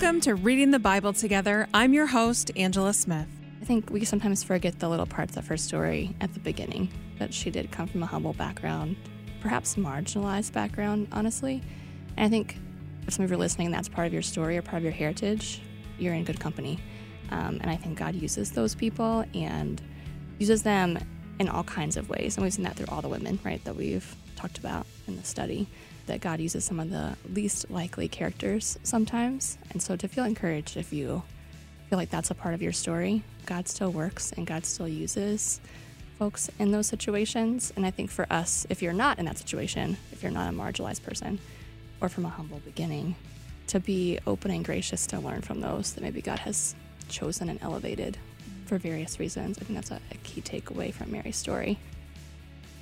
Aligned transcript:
Welcome 0.00 0.22
to 0.22 0.34
Reading 0.34 0.70
the 0.70 0.78
Bible 0.78 1.12
Together. 1.12 1.68
I'm 1.74 1.92
your 1.92 2.06
host, 2.06 2.50
Angela 2.56 2.94
Smith. 2.94 3.28
I 3.60 3.66
think 3.66 3.90
we 3.90 4.06
sometimes 4.06 4.42
forget 4.42 4.78
the 4.78 4.88
little 4.88 5.04
parts 5.04 5.36
of 5.36 5.46
her 5.48 5.58
story 5.58 6.16
at 6.22 6.32
the 6.32 6.40
beginning, 6.40 6.90
that 7.18 7.34
she 7.34 7.50
did 7.50 7.70
come 7.70 7.86
from 7.86 8.02
a 8.02 8.06
humble 8.06 8.32
background, 8.32 8.96
perhaps 9.42 9.74
marginalized 9.74 10.54
background, 10.54 11.08
honestly. 11.12 11.60
And 12.16 12.24
I 12.24 12.30
think 12.30 12.56
if 13.06 13.12
some 13.12 13.26
of 13.26 13.30
you 13.30 13.36
are 13.36 13.38
listening, 13.38 13.70
that's 13.70 13.90
part 13.90 14.06
of 14.06 14.14
your 14.14 14.22
story 14.22 14.56
or 14.56 14.62
part 14.62 14.78
of 14.78 14.84
your 14.84 14.92
heritage, 14.92 15.60
you're 15.98 16.14
in 16.14 16.24
good 16.24 16.40
company. 16.40 16.80
Um, 17.30 17.58
and 17.60 17.70
I 17.70 17.76
think 17.76 17.98
God 17.98 18.14
uses 18.14 18.52
those 18.52 18.74
people 18.74 19.26
and 19.34 19.82
uses 20.38 20.62
them 20.62 20.98
in 21.38 21.50
all 21.50 21.64
kinds 21.64 21.98
of 21.98 22.08
ways. 22.08 22.38
And 22.38 22.44
we've 22.44 22.54
seen 22.54 22.64
that 22.64 22.74
through 22.74 22.86
all 22.88 23.02
the 23.02 23.10
women, 23.10 23.38
right, 23.44 23.62
that 23.66 23.76
we've 23.76 24.16
talked 24.34 24.56
about 24.56 24.86
in 25.06 25.18
the 25.18 25.24
study, 25.24 25.68
that 26.06 26.20
God 26.20 26.40
uses 26.40 26.64
some 26.64 26.80
of 26.80 26.90
the 26.90 27.16
least 27.32 27.70
likely 27.70 28.08
characters 28.08 28.78
sometimes. 28.82 29.58
And 29.70 29.82
so 29.82 29.96
to 29.96 30.08
feel 30.08 30.24
encouraged 30.24 30.76
if 30.76 30.92
you 30.92 31.22
feel 31.88 31.98
like 31.98 32.10
that's 32.10 32.30
a 32.30 32.34
part 32.34 32.54
of 32.54 32.62
your 32.62 32.72
story, 32.72 33.22
God 33.46 33.68
still 33.68 33.90
works 33.90 34.32
and 34.32 34.46
God 34.46 34.64
still 34.64 34.88
uses 34.88 35.60
folks 36.18 36.50
in 36.58 36.70
those 36.70 36.86
situations. 36.86 37.72
And 37.76 37.86
I 37.86 37.90
think 37.90 38.10
for 38.10 38.26
us, 38.30 38.66
if 38.68 38.82
you're 38.82 38.92
not 38.92 39.18
in 39.18 39.24
that 39.24 39.38
situation, 39.38 39.96
if 40.12 40.22
you're 40.22 40.32
not 40.32 40.52
a 40.52 40.56
marginalized 40.56 41.02
person 41.02 41.38
or 42.00 42.08
from 42.08 42.26
a 42.26 42.28
humble 42.28 42.60
beginning, 42.64 43.16
to 43.68 43.80
be 43.80 44.18
open 44.26 44.50
and 44.50 44.64
gracious 44.64 45.06
to 45.06 45.20
learn 45.20 45.42
from 45.42 45.60
those 45.60 45.92
that 45.94 46.02
maybe 46.02 46.20
God 46.20 46.40
has 46.40 46.74
chosen 47.08 47.48
and 47.48 47.62
elevated 47.62 48.18
for 48.66 48.78
various 48.78 49.20
reasons. 49.20 49.58
I 49.58 49.62
think 49.62 49.76
that's 49.76 49.90
a, 49.92 50.00
a 50.10 50.16
key 50.24 50.40
takeaway 50.40 50.92
from 50.92 51.12
Mary's 51.12 51.36
story. 51.36 51.78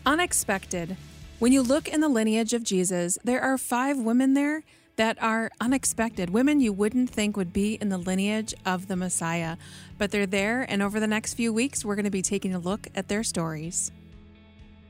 Unexpected. 0.06 0.96
When 1.39 1.53
you 1.53 1.62
look 1.62 1.86
in 1.86 2.00
the 2.00 2.08
lineage 2.08 2.53
of 2.53 2.64
Jesus, 2.64 3.17
there 3.22 3.41
are 3.41 3.56
five 3.56 3.97
women 3.97 4.34
there 4.34 4.64
that 4.97 5.22
are 5.22 5.53
unexpected. 5.61 6.30
Women 6.30 6.58
you 6.58 6.72
wouldn't 6.72 7.11
think 7.11 7.36
would 7.36 7.53
be 7.53 7.75
in 7.75 7.91
the 7.91 7.97
lineage 7.97 8.55
of 8.67 8.89
the 8.89 8.97
Messiah, 8.97 9.56
but 9.98 10.11
they're 10.11 10.27
there. 10.27 10.67
And 10.69 10.83
over 10.83 10.98
the 10.98 11.06
next 11.06 11.34
few 11.34 11.53
weeks, 11.53 11.84
we're 11.84 11.95
going 11.95 12.06
to 12.06 12.11
be 12.11 12.22
taking 12.22 12.53
a 12.53 12.58
look 12.58 12.89
at 12.97 13.06
their 13.06 13.22
stories. 13.22 13.92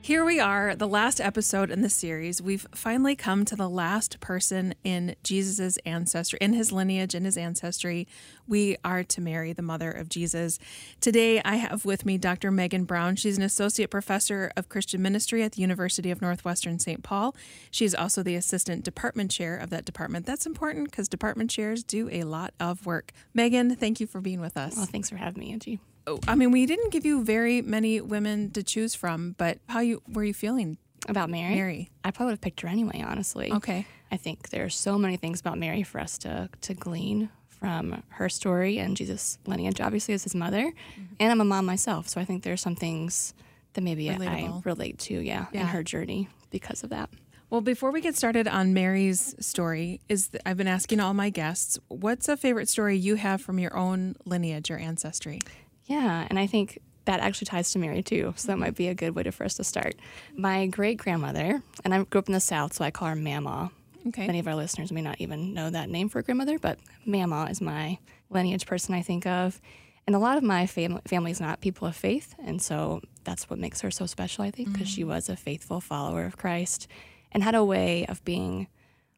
Here 0.01 0.25
we 0.25 0.41
are, 0.41 0.75
the 0.75 0.89
last 0.89 1.21
episode 1.21 1.71
in 1.71 1.83
the 1.83 1.91
series. 1.91 2.41
We've 2.41 2.67
finally 2.75 3.15
come 3.15 3.45
to 3.45 3.57
the 3.57 3.69
last 3.69 4.21
person 4.21 4.75
in 4.83 5.17
Jesus' 5.23 5.77
ancestry, 5.85 6.39
in 6.41 6.55
his 6.55 6.73
lineage, 6.73 7.15
in 7.15 7.27
his 7.27 7.37
ancestry. 7.37 8.09
We 8.47 8.79
are 8.85 9.05
to 9.05 9.21
Mary, 9.21 9.53
the 9.53 9.61
mother 9.61 9.91
of 9.91 10.09
Jesus. 10.09 10.59
Today, 11.03 11.43
I 11.45 11.57
have 11.57 11.85
with 11.85 12.07
me 12.07 12.17
Dr. 12.17 12.51
Megan 12.51 12.85
Brown. 12.85 13.17
She's 13.17 13.37
an 13.37 13.43
associate 13.43 13.91
professor 13.91 14.51
of 14.57 14.71
Christian 14.71 15.03
ministry 15.03 15.43
at 15.43 15.53
the 15.53 15.61
University 15.61 16.11
of 16.11 16.23
Northwestern 16.23 16.79
St. 16.79 17.03
Paul. 17.03 17.37
She's 17.71 17.95
also 17.95 18.23
the 18.23 18.37
assistant 18.37 18.85
department 18.85 19.31
chair 19.31 19.59
of 19.59 19.69
that 19.71 19.85
department. 19.85 20.25
That's 20.25 20.47
important 20.47 20.91
because 20.91 21.09
department 21.09 21.51
chairs 21.51 21.85
do 21.85 22.09
a 22.11 22.23
lot 22.23 22.55
of 22.59 22.87
work. 22.87 23.13
Megan, 23.35 23.77
thank 23.77 24.01
you 24.01 24.07
for 24.07 24.23
being 24.23 24.41
with 24.41 24.57
us. 24.57 24.77
Well, 24.77 24.87
thanks 24.87 25.11
for 25.11 25.17
having 25.17 25.41
me, 25.41 25.53
Angie. 25.53 25.81
I 26.27 26.35
mean, 26.35 26.51
we 26.51 26.67
didn't 26.67 26.91
give 26.91 27.05
you 27.05 27.23
very 27.25 27.61
many 27.63 28.01
women 28.01 28.51
to 28.53 28.63
choose 28.63 28.95
from, 28.95 29.35
but 29.39 29.59
how 29.69 29.81
you 29.81 30.03
were 30.09 30.25
you 30.25 30.35
feeling 30.35 30.79
About 31.09 31.29
Mary? 31.31 31.55
Mary? 31.55 31.91
I 32.05 32.11
probably 32.11 32.27
would 32.33 32.33
have 32.39 32.41
picked 32.41 32.61
her 32.63 32.69
anyway, 32.69 33.05
honestly. 33.07 33.53
Okay. 33.53 33.87
I 34.11 34.17
think 34.17 34.49
there's 34.51 34.75
so 34.75 34.99
many 34.99 35.17
things 35.17 35.41
about 35.41 35.59
Mary 35.59 35.83
for 35.83 36.01
us 36.01 36.17
to, 36.19 36.49
to 36.63 36.75
glean 36.75 37.29
from 37.49 38.03
her 38.11 38.29
story 38.29 38.79
and 38.79 38.97
Jesus' 38.97 39.39
lineage, 39.47 39.81
obviously, 39.81 40.15
as 40.15 40.23
his 40.25 40.35
mother. 40.35 40.63
Mm-hmm. 40.65 41.03
And 41.21 41.33
I'm 41.33 41.41
a 41.41 41.45
mom 41.45 41.67
myself, 41.67 42.09
so 42.09 42.21
I 42.21 42.25
think 42.25 42.43
there's 42.43 42.61
some 42.61 42.77
things 42.77 43.35
that 43.75 43.83
maybe 43.83 44.09
I 44.11 44.15
Relatable. 44.17 44.65
relate 44.65 44.99
to, 45.01 45.15
yeah, 45.21 45.47
Yeah. 45.53 45.63
in 45.63 45.67
her 45.69 45.83
journey 45.83 46.29
because 46.51 46.83
of 46.85 46.91
that. 46.91 47.11
Well, 47.51 47.61
before 47.63 47.91
we 47.91 48.01
get 48.01 48.15
started 48.15 48.47
on 48.47 48.75
Mary's 48.75 49.35
story, 49.41 50.01
is 50.09 50.29
th- 50.29 50.43
I've 50.47 50.57
been 50.57 50.69
asking 50.69 51.01
all 51.01 51.15
my 51.15 51.31
guests, 51.31 51.79
what's 51.89 52.29
a 52.29 52.37
favorite 52.37 52.69
story 52.69 52.97
you 52.97 53.17
have 53.17 53.41
from 53.41 53.59
your 53.59 53.75
own 53.77 54.17
lineage 54.25 54.71
or 54.71 54.77
ancestry? 54.79 55.41
Yeah, 55.89 56.27
and 56.29 56.39
I 56.39 56.47
think 56.47 56.79
that 57.07 57.21
actually 57.21 57.47
ties 57.47 57.73
to 57.73 57.79
Mary 57.79 58.03
too, 58.03 58.35
so 58.37 58.49
that 58.49 58.59
might 58.59 58.75
be 58.75 58.89
a 58.89 58.95
good 58.95 59.15
way 59.15 59.23
to, 59.23 59.33
for 59.33 59.45
us 59.45 59.55
to 59.55 59.65
start. 59.65 59.97
My 60.37 60.67
great 60.67 60.99
grandmother, 60.99 61.63
and 61.83 61.95
I 61.95 62.05
grew 62.05 62.19
up 62.19 62.29
in 62.29 62.35
the 62.35 62.41
South, 62.41 62.75
so 62.75 62.85
I 62.85 62.91
call 62.91 63.09
her 63.09 63.17
Mama. 63.17 63.73
Okay. 64.07 64.27
Many 64.27 64.39
of 64.39 64.47
our 64.47 64.55
listeners 64.55 64.93
may 64.93 65.01
not 65.01 65.19
even 65.19 65.55
know 65.55 65.71
that 65.71 65.89
name 65.89 66.11
for 66.11 66.19
a 66.19 66.23
grandmother, 66.23 66.59
but 66.59 66.79
Mama 67.07 67.49
is 67.51 67.61
my 67.63 67.99
lineage 68.31 68.67
person 68.67 68.95
I 68.95 69.03
think 69.03 69.27
of. 69.27 69.61
And 70.07 70.15
a 70.15 70.19
lot 70.19 70.37
of 70.37 70.45
my 70.45 70.67
fam- 70.67 71.01
family 71.07 71.31
is 71.31 71.41
not 71.41 71.63
people 71.63 71.89
of 71.89 71.97
faith, 71.97 72.35
and 72.45 72.61
so 72.61 73.01
that's 73.25 73.49
what 73.49 73.59
makes 73.59 73.81
her 73.81 73.91
so 73.91 74.05
special, 74.05 74.45
I 74.45 74.51
think, 74.51 74.73
because 74.73 74.89
she 74.89 75.01
mm-hmm. 75.01 75.11
was 75.11 75.31
a 75.31 75.37
faithful 75.37 75.81
follower 75.81 76.27
of 76.27 76.37
Christ 76.37 76.89
and 77.33 77.43
had 77.43 77.55
a 77.55 77.65
way 77.65 78.05
of 78.07 78.23
being 78.25 78.69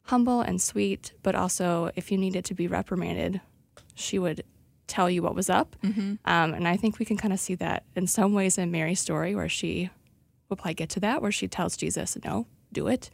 humble 0.03 0.39
and 0.41 0.61
sweet, 0.61 1.13
but 1.23 1.35
also 1.35 1.91
if 1.95 2.09
you 2.11 2.17
needed 2.17 2.45
to 2.45 2.53
be 2.53 2.67
reprimanded, 2.67 3.41
she 3.95 4.17
would 4.17 4.43
tell 4.95 5.09
you 5.09 5.21
what 5.23 5.35
was 5.35 5.49
up. 5.49 5.75
Um, 5.83 6.19
and 6.25 6.67
I 6.67 6.75
think 6.77 6.99
we 6.99 7.05
can 7.05 7.17
kind 7.17 7.33
of 7.33 7.39
see 7.39 7.55
that 7.55 7.83
in 7.95 8.07
some 8.07 8.33
ways 8.33 8.57
in 8.57 8.71
Mary's 8.71 8.99
story, 8.99 9.33
where 9.35 9.49
she 9.49 9.89
will 10.49 10.57
probably 10.57 10.73
get 10.75 10.89
to 10.89 10.99
that, 10.99 11.21
where 11.21 11.31
she 11.31 11.47
tells 11.47 11.77
Jesus, 11.77 12.17
no, 12.25 12.45
do 12.73 12.87
it. 12.87 13.09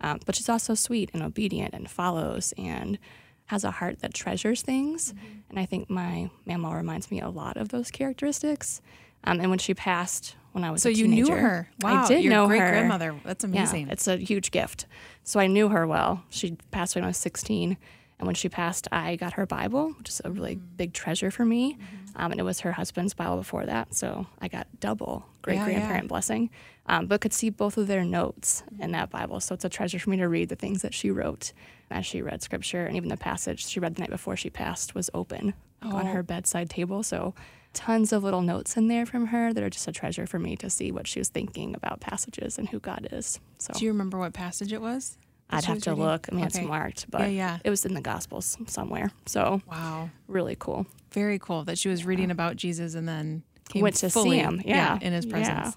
Um, 0.00 0.18
but 0.26 0.34
she's 0.36 0.48
also 0.48 0.74
sweet 0.74 1.10
and 1.14 1.22
obedient 1.22 1.74
and 1.74 1.88
follows 1.90 2.52
and 2.58 2.98
has 3.46 3.64
a 3.64 3.70
heart 3.70 4.00
that 4.00 4.12
treasures 4.14 4.62
things. 4.62 5.14
And 5.50 5.58
I 5.58 5.64
think 5.66 5.88
my 5.88 6.30
mama 6.44 6.76
reminds 6.76 7.10
me 7.10 7.20
a 7.20 7.28
lot 7.28 7.56
of 7.56 7.68
those 7.70 7.90
characteristics. 7.90 8.80
Um, 9.24 9.40
and 9.40 9.48
when 9.50 9.58
she 9.58 9.74
passed, 9.74 10.36
when 10.52 10.64
I 10.64 10.70
was 10.70 10.82
So 10.82 10.88
you 10.88 11.06
knew 11.08 11.30
her. 11.30 11.68
Wow, 11.80 12.04
I 12.04 12.08
did 12.08 12.24
your 12.24 12.32
know 12.32 12.46
great 12.46 12.60
her. 12.60 12.70
grandmother. 12.70 13.14
That's 13.24 13.44
Yeah, 13.44 13.50
amazing. 13.50 13.88
it's 13.88 14.06
a 14.08 14.16
huge 14.16 14.50
gift. 14.50 14.86
So 15.24 15.38
I 15.40 15.46
knew 15.46 15.68
her 15.68 15.86
well. 15.86 16.24
She 16.30 16.56
passed 16.70 16.94
when 16.94 17.04
I 17.04 17.06
was 17.06 17.16
16. 17.16 17.76
And 18.22 18.26
when 18.28 18.36
she 18.36 18.48
passed, 18.48 18.86
I 18.92 19.16
got 19.16 19.32
her 19.32 19.46
Bible, 19.46 19.94
which 19.98 20.08
is 20.08 20.22
a 20.24 20.30
really 20.30 20.54
Mm. 20.54 20.76
big 20.76 20.92
treasure 20.92 21.32
for 21.32 21.44
me. 21.44 21.72
Mm-hmm. 21.72 21.96
Um, 22.14 22.30
and 22.30 22.38
it 22.38 22.44
was 22.44 22.60
her 22.60 22.70
husband's 22.70 23.14
Bible 23.14 23.36
before 23.38 23.66
that. 23.66 23.94
So 23.96 24.26
I 24.40 24.46
got 24.46 24.68
double 24.78 25.26
great 25.42 25.56
Yeah, 25.56 25.64
grandparent 25.64 26.04
yeah. 26.04 26.08
blessing, 26.08 26.50
um, 26.86 27.06
but 27.08 27.20
could 27.20 27.32
see 27.32 27.50
both 27.50 27.76
of 27.76 27.88
their 27.88 28.04
notes 28.04 28.62
Mm-hmm. 28.72 28.82
in 28.84 28.92
that 28.92 29.10
Bible. 29.10 29.40
So 29.40 29.54
it's 29.56 29.64
a 29.64 29.68
treasure 29.68 29.98
for 29.98 30.10
me 30.10 30.18
to 30.18 30.28
read 30.28 30.50
the 30.50 30.54
things 30.54 30.82
that 30.82 30.94
she 30.94 31.10
wrote 31.10 31.52
as 31.90 32.06
she 32.06 32.22
read 32.22 32.42
scripture. 32.42 32.86
And 32.86 32.96
even 32.96 33.08
the 33.08 33.16
passage 33.16 33.66
she 33.66 33.80
read 33.80 33.96
the 33.96 34.00
night 34.02 34.10
before 34.10 34.36
she 34.36 34.50
passed 34.50 34.94
was 34.94 35.10
open 35.14 35.54
like, 35.82 35.92
on 35.94 36.06
Oh. 36.06 36.12
her 36.12 36.22
bedside 36.22 36.70
table. 36.70 37.02
So 37.02 37.34
tons 37.72 38.12
of 38.12 38.22
little 38.22 38.42
notes 38.42 38.76
in 38.76 38.86
there 38.86 39.04
from 39.04 39.26
her 39.26 39.52
that 39.52 39.64
are 39.64 39.70
just 39.70 39.88
a 39.88 39.92
treasure 39.92 40.28
for 40.28 40.38
me 40.38 40.54
to 40.58 40.70
see 40.70 40.92
what 40.92 41.08
she 41.08 41.18
was 41.18 41.28
thinking 41.28 41.74
about 41.74 41.98
passages 41.98 42.56
and 42.56 42.68
who 42.68 42.78
God 42.78 43.08
is. 43.10 43.40
So 43.58 43.72
Do 43.74 43.84
you 43.84 43.90
remember 43.90 44.16
what 44.18 44.32
passage 44.32 44.72
it 44.72 44.80
was? 44.80 45.18
I'd 45.58 45.64
have 45.64 45.82
to 45.82 45.90
reading? 45.90 46.04
look. 46.04 46.26
I 46.30 46.34
mean, 46.34 46.44
Okay. 46.46 46.60
it's 46.60 46.68
marked, 46.68 47.10
but 47.10 47.22
Yeah, 47.22 47.26
yeah. 47.28 47.58
it 47.64 47.70
was 47.70 47.84
in 47.84 47.94
the 47.94 48.00
Gospels 48.00 48.56
somewhere. 48.66 49.10
So 49.26 49.60
Wow. 49.70 50.10
really 50.28 50.56
cool. 50.58 50.86
Very 51.12 51.38
cool 51.38 51.64
that 51.64 51.78
she 51.78 51.88
was 51.88 52.04
reading 52.04 52.30
about 52.30 52.56
Jesus 52.56 52.94
and 52.94 53.08
then 53.08 53.42
came 53.68 53.82
Went 53.82 53.96
to 53.96 54.10
see 54.10 54.36
him. 54.36 54.60
Yeah. 54.64 54.98
in 55.00 55.12
his 55.12 55.24
Yeah. 55.26 55.30
presence. 55.32 55.76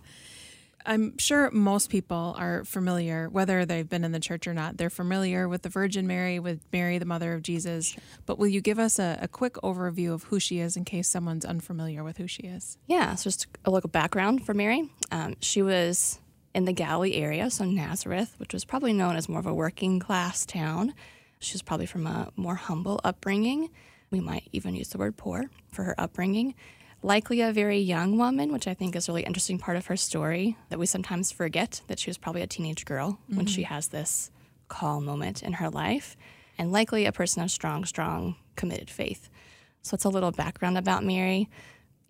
I'm 0.87 1.17
sure 1.17 1.49
most 1.49 1.89
people 1.89 2.35
are 2.37 2.63
familiar, 2.63 3.27
whether 3.27 3.65
they've 3.65 3.89
been 3.89 4.03
in 4.03 4.11
the 4.11 4.19
church 4.19 4.45
or 4.45 4.53
not, 4.53 4.77
they're 4.77 4.91
familiar 4.91 5.49
with 5.49 5.63
the 5.63 5.69
Virgin 5.69 6.05
Mary, 6.05 6.37
with 6.39 6.59
Mary, 6.71 6.99
the 6.99 7.05
mother 7.05 7.33
of 7.33 7.41
Jesus. 7.41 7.95
But 8.27 8.37
will 8.37 8.45
you 8.47 8.61
give 8.61 8.77
us 8.77 8.99
a, 8.99 9.17
a 9.19 9.27
quick 9.27 9.55
overview 9.63 10.13
of 10.13 10.25
who 10.25 10.39
she 10.39 10.59
is 10.59 10.77
in 10.77 10.85
case 10.85 11.07
someone's 11.07 11.43
unfamiliar 11.43 12.03
with 12.03 12.17
who 12.17 12.27
she 12.27 12.43
is? 12.43 12.77
Yeah, 12.85 13.15
so 13.15 13.23
just 13.31 13.47
a 13.65 13.71
little 13.71 13.89
background 13.89 14.45
for 14.45 14.53
Mary. 14.53 14.91
Um, 15.11 15.37
she 15.41 15.63
was 15.63 16.19
in 16.55 16.63
the 16.63 16.71
Galilee 16.71 17.15
area, 17.15 17.49
so 17.49 17.65
Nazareth, 17.65 18.33
which 18.37 18.53
was 18.53 18.63
probably 18.63 18.93
known 18.93 19.17
as 19.17 19.27
more 19.27 19.39
of 19.39 19.45
a 19.45 19.53
working 19.53 19.99
class 19.99 20.45
town. 20.45 20.93
She 21.39 21.53
was 21.53 21.61
probably 21.61 21.85
from 21.85 22.07
a 22.07 22.31
more 22.37 22.55
humble 22.55 23.01
upbringing. 23.03 23.69
We 24.09 24.21
might 24.21 24.47
even 24.53 24.73
use 24.73 24.87
the 24.87 24.97
word 24.97 25.17
poor 25.17 25.49
for 25.67 25.83
her 25.83 25.95
upbringing. 25.99 26.55
Likely 27.03 27.41
a 27.41 27.51
very 27.51 27.79
young 27.79 28.17
woman, 28.17 28.53
which 28.53 28.69
I 28.69 28.73
think 28.73 28.95
is 28.95 29.09
a 29.09 29.11
really 29.11 29.23
interesting 29.23 29.59
part 29.59 29.75
of 29.75 29.87
her 29.87 29.97
story 29.97 30.55
that 30.69 30.79
we 30.79 30.85
sometimes 30.85 31.29
forget 31.29 31.81
that 31.87 31.99
she 31.99 32.09
was 32.09 32.17
probably 32.17 32.41
a 32.41 32.47
teenage 32.47 32.85
girl 32.85 33.19
when 33.27 33.47
she 33.47 33.63
mm-hmm. 33.63 33.73
has 33.73 33.89
this 33.89 34.31
call 34.69 35.01
moment 35.01 35.43
in 35.43 35.53
her 35.53 35.69
life. 35.69 36.15
And 36.57 36.71
likely 36.71 37.05
a 37.05 37.11
person 37.11 37.43
of 37.43 37.51
strong, 37.51 37.83
strong, 37.83 38.37
committed 38.55 38.89
faith. 38.89 39.29
So 39.81 39.95
it's 39.95 40.05
a 40.05 40.09
little 40.09 40.31
background 40.31 40.77
about 40.77 41.03
Mary. 41.03 41.49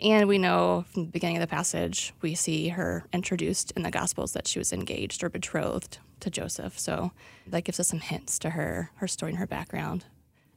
And 0.01 0.27
we 0.27 0.37
know 0.37 0.85
from 0.91 1.05
the 1.05 1.11
beginning 1.11 1.37
of 1.37 1.41
the 1.41 1.47
passage, 1.47 2.13
we 2.21 2.35
see 2.35 2.69
her 2.69 3.05
introduced 3.13 3.71
in 3.71 3.83
the 3.83 3.91
Gospels 3.91 4.33
that 4.33 4.47
she 4.47 4.59
was 4.59 4.73
engaged 4.73 5.23
or 5.23 5.29
betrothed 5.29 5.99
to 6.19 6.29
Joseph. 6.29 6.77
So 6.77 7.11
that 7.47 7.63
gives 7.63 7.79
us 7.79 7.87
some 7.87 7.99
hints 7.99 8.37
to 8.39 8.51
her, 8.51 8.91
her 8.95 9.07
story 9.07 9.31
and 9.31 9.39
her 9.39 9.47
background. 9.47 10.05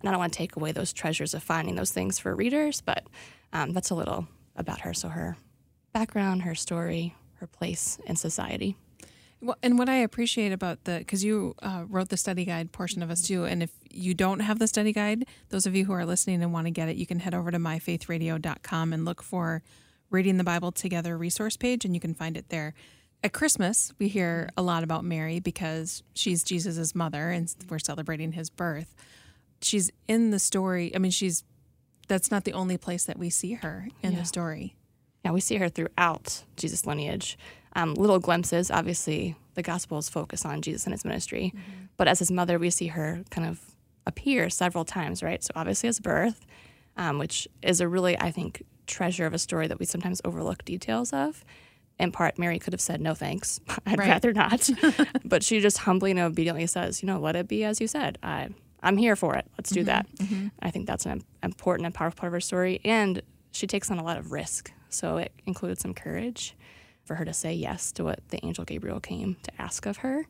And 0.00 0.08
I 0.08 0.12
don't 0.12 0.18
want 0.18 0.32
to 0.32 0.36
take 0.36 0.56
away 0.56 0.72
those 0.72 0.92
treasures 0.92 1.34
of 1.34 1.42
finding 1.42 1.76
those 1.76 1.92
things 1.92 2.18
for 2.18 2.34
readers, 2.34 2.80
but 2.80 3.04
um, 3.52 3.72
that's 3.72 3.90
a 3.90 3.94
little 3.94 4.26
about 4.56 4.80
her. 4.80 4.92
So 4.92 5.08
her 5.08 5.36
background, 5.92 6.42
her 6.42 6.54
story, 6.54 7.14
her 7.34 7.46
place 7.46 7.98
in 8.06 8.16
society. 8.16 8.76
Well, 9.40 9.56
and 9.62 9.78
what 9.78 9.88
I 9.88 9.96
appreciate 9.96 10.50
about 10.52 10.84
the, 10.84 10.98
because 10.98 11.22
you 11.22 11.54
uh, 11.62 11.84
wrote 11.88 12.08
the 12.08 12.16
study 12.16 12.44
guide 12.44 12.72
portion 12.72 13.02
of 13.02 13.10
us 13.10 13.22
too, 13.22 13.44
and 13.44 13.62
if 13.62 13.70
you 13.90 14.12
don't 14.14 14.40
have 14.40 14.58
the 14.58 14.66
study 14.66 14.92
guide, 14.92 15.26
those 15.50 15.64
of 15.66 15.76
you 15.76 15.84
who 15.84 15.92
are 15.92 16.04
listening 16.04 16.42
and 16.42 16.52
want 16.52 16.66
to 16.66 16.72
get 16.72 16.88
it, 16.88 16.96
you 16.96 17.06
can 17.06 17.20
head 17.20 17.34
over 17.34 17.50
to 17.52 17.58
myfaithradio.com 17.58 18.92
and 18.92 19.04
look 19.04 19.22
for 19.22 19.62
Reading 20.10 20.38
the 20.38 20.44
Bible 20.44 20.72
Together 20.72 21.16
resource 21.18 21.56
page, 21.56 21.84
and 21.84 21.94
you 21.94 22.00
can 22.00 22.14
find 22.14 22.36
it 22.36 22.48
there. 22.48 22.74
At 23.22 23.32
Christmas, 23.32 23.92
we 23.98 24.08
hear 24.08 24.48
a 24.56 24.62
lot 24.62 24.82
about 24.82 25.04
Mary 25.04 25.38
because 25.40 26.02
she's 26.14 26.42
Jesus' 26.42 26.94
mother 26.94 27.30
and 27.30 27.52
we're 27.68 27.78
celebrating 27.80 28.32
his 28.32 28.48
birth. 28.50 28.94
she's 29.60 29.90
in 30.06 30.30
the 30.30 30.38
story. 30.38 30.94
I 30.94 30.98
mean, 30.98 31.10
she's 31.10 31.42
that's 32.06 32.30
not 32.30 32.44
the 32.44 32.52
only 32.54 32.78
place 32.78 33.04
that 33.04 33.18
we 33.18 33.28
see 33.28 33.52
her 33.54 33.88
in 34.02 34.12
Yeah. 34.12 34.20
the 34.20 34.24
story. 34.24 34.76
Yeah, 35.24 35.32
we 35.32 35.40
see 35.40 35.56
her 35.56 35.68
throughout 35.68 36.44
Jesus' 36.56 36.86
lineage. 36.86 37.36
Um, 37.76 37.94
little 37.94 38.18
glimpses, 38.18 38.70
obviously, 38.70 39.36
the 39.54 39.62
Gospels 39.62 40.08
focus 40.08 40.44
on 40.44 40.62
Jesus 40.62 40.84
and 40.84 40.92
his 40.92 41.04
ministry. 41.04 41.52
But 41.96 42.08
as 42.08 42.18
his 42.18 42.30
mother, 42.30 42.58
we 42.58 42.70
see 42.70 42.88
her 42.88 43.22
kind 43.30 43.46
of 43.48 43.60
appear 44.06 44.48
several 44.50 44.84
times, 44.84 45.22
right? 45.22 45.42
So, 45.42 45.50
obviously, 45.54 45.88
his 45.88 46.00
birth, 46.00 46.44
um, 46.96 47.18
which 47.18 47.46
is 47.62 47.80
a 47.80 47.88
really, 47.88 48.18
I 48.18 48.30
think, 48.30 48.62
treasure 48.86 49.26
of 49.26 49.34
a 49.34 49.38
story 49.38 49.66
that 49.66 49.78
we 49.78 49.84
sometimes 49.86 50.20
overlook 50.24 50.64
details 50.64 51.12
of. 51.12 51.44
In 51.98 52.12
part, 52.12 52.38
Mary 52.38 52.58
could 52.58 52.72
have 52.72 52.80
said, 52.80 53.00
no 53.00 53.14
thanks. 53.14 53.60
I'd 53.86 53.98
Right. 53.98 54.08
rather 54.08 54.32
not. 54.32 54.70
but 55.24 55.42
she 55.42 55.60
just 55.60 55.78
humbly 55.78 56.12
and 56.12 56.20
obediently 56.20 56.66
says, 56.66 57.02
you 57.02 57.06
know, 57.06 57.18
let 57.18 57.36
it 57.36 57.48
be 57.48 57.64
as 57.64 57.80
you 57.80 57.88
said. 57.88 58.18
I, 58.22 58.48
I'm 58.82 58.96
here 58.96 59.16
for 59.16 59.34
it. 59.34 59.46
Let's 59.58 59.70
do 59.70 59.82
that. 59.84 60.06
I 60.62 60.70
think 60.70 60.86
that's 60.86 61.06
an 61.06 61.22
important 61.42 61.86
and 61.86 61.94
powerful 61.94 62.18
part 62.20 62.28
of 62.28 62.34
her 62.34 62.40
story. 62.40 62.80
And 62.84 63.20
she 63.50 63.66
takes 63.66 63.90
on 63.90 63.98
a 63.98 64.04
lot 64.04 64.16
of 64.16 64.30
risk. 64.30 64.72
So 64.90 65.16
it 65.16 65.32
includes 65.44 65.80
some 65.82 65.92
courage 65.92 66.56
for 67.08 67.16
her 67.16 67.24
to 67.24 67.32
say 67.32 67.52
yes 67.52 67.90
to 67.92 68.04
what 68.04 68.20
the 68.28 68.38
angel 68.44 68.64
Gabriel 68.64 69.00
came 69.00 69.36
to 69.42 69.50
ask 69.60 69.86
of 69.86 69.96
her, 69.98 70.26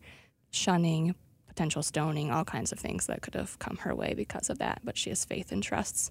shunning, 0.50 1.14
potential 1.46 1.82
stoning, 1.82 2.30
all 2.30 2.44
kinds 2.44 2.72
of 2.72 2.78
things 2.78 3.06
that 3.06 3.20
could 3.20 3.34
have 3.34 3.58
come 3.58 3.76
her 3.78 3.94
way 3.94 4.14
because 4.16 4.48
of 4.48 4.58
that. 4.60 4.80
But 4.84 4.96
she 4.96 5.10
has 5.10 5.24
faith 5.24 5.52
and 5.52 5.62
trusts. 5.62 6.10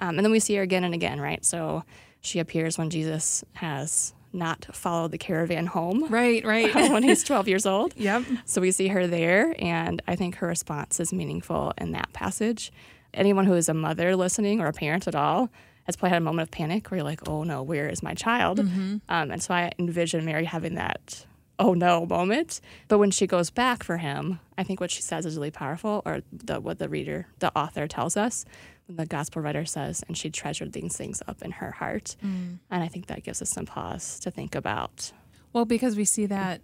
Um, 0.00 0.18
and 0.18 0.24
then 0.24 0.32
we 0.32 0.40
see 0.40 0.56
her 0.56 0.62
again 0.62 0.84
and 0.84 0.92
again, 0.92 1.20
right? 1.20 1.44
So 1.44 1.84
she 2.20 2.40
appears 2.40 2.76
when 2.76 2.90
Jesus 2.90 3.44
has 3.54 4.12
not 4.32 4.66
followed 4.74 5.12
the 5.12 5.18
caravan 5.18 5.66
home 5.66 6.06
Right, 6.08 6.44
right. 6.44 6.74
when 6.92 7.02
he's 7.02 7.24
12 7.24 7.48
years 7.48 7.64
old. 7.64 7.94
yep. 7.96 8.22
So 8.44 8.60
we 8.60 8.72
see 8.72 8.88
her 8.88 9.06
there, 9.06 9.54
and 9.58 10.02
I 10.06 10.16
think 10.16 10.36
her 10.36 10.46
response 10.48 11.00
is 11.00 11.12
meaningful 11.12 11.72
in 11.78 11.92
that 11.92 12.12
passage. 12.12 12.72
Anyone 13.14 13.46
who 13.46 13.54
is 13.54 13.68
a 13.68 13.74
mother 13.74 14.14
listening 14.16 14.60
or 14.60 14.66
a 14.66 14.72
parent 14.72 15.08
at 15.08 15.14
all 15.14 15.48
has 15.88 15.96
probably 15.96 16.10
had 16.10 16.22
a 16.22 16.24
moment 16.24 16.46
of 16.46 16.50
panic 16.52 16.90
where 16.90 16.98
you're 16.98 17.04
like, 17.04 17.28
oh 17.28 17.42
no, 17.42 17.62
where 17.64 17.88
is 17.88 18.02
my 18.02 18.14
child? 18.14 18.60
Um, 18.60 19.00
and 19.08 19.42
so 19.42 19.52
I 19.54 19.72
envision 19.78 20.24
Mary 20.24 20.44
having 20.44 20.74
that 20.76 21.26
oh 21.58 21.74
no 21.74 22.06
moment. 22.06 22.60
But 22.86 22.98
when 22.98 23.10
she 23.10 23.26
goes 23.26 23.50
back 23.50 23.82
for 23.82 23.96
him, 23.96 24.38
I 24.56 24.62
think 24.62 24.80
what 24.80 24.92
she 24.92 25.02
says 25.02 25.26
is 25.26 25.36
really 25.36 25.50
powerful, 25.50 26.02
or 26.06 26.20
the, 26.32 26.60
what 26.60 26.78
the 26.78 26.88
reader, 26.88 27.26
the 27.40 27.50
author 27.58 27.88
tells 27.88 28.16
us. 28.16 28.44
The 28.88 29.06
gospel 29.06 29.42
writer 29.42 29.64
says, 29.64 30.04
and 30.06 30.16
she 30.16 30.30
treasured 30.30 30.72
these 30.72 30.96
things 30.96 31.20
up 31.26 31.42
in 31.42 31.50
her 31.52 31.72
heart. 31.72 32.16
And 32.22 32.58
I 32.70 32.86
think 32.88 33.06
that 33.06 33.24
gives 33.24 33.42
us 33.42 33.50
some 33.50 33.66
pause 33.66 34.20
to 34.20 34.30
think 34.30 34.54
about. 34.54 35.12
Well, 35.52 35.64
because 35.64 35.96
we 35.96 36.04
see 36.04 36.26
that 36.26 36.60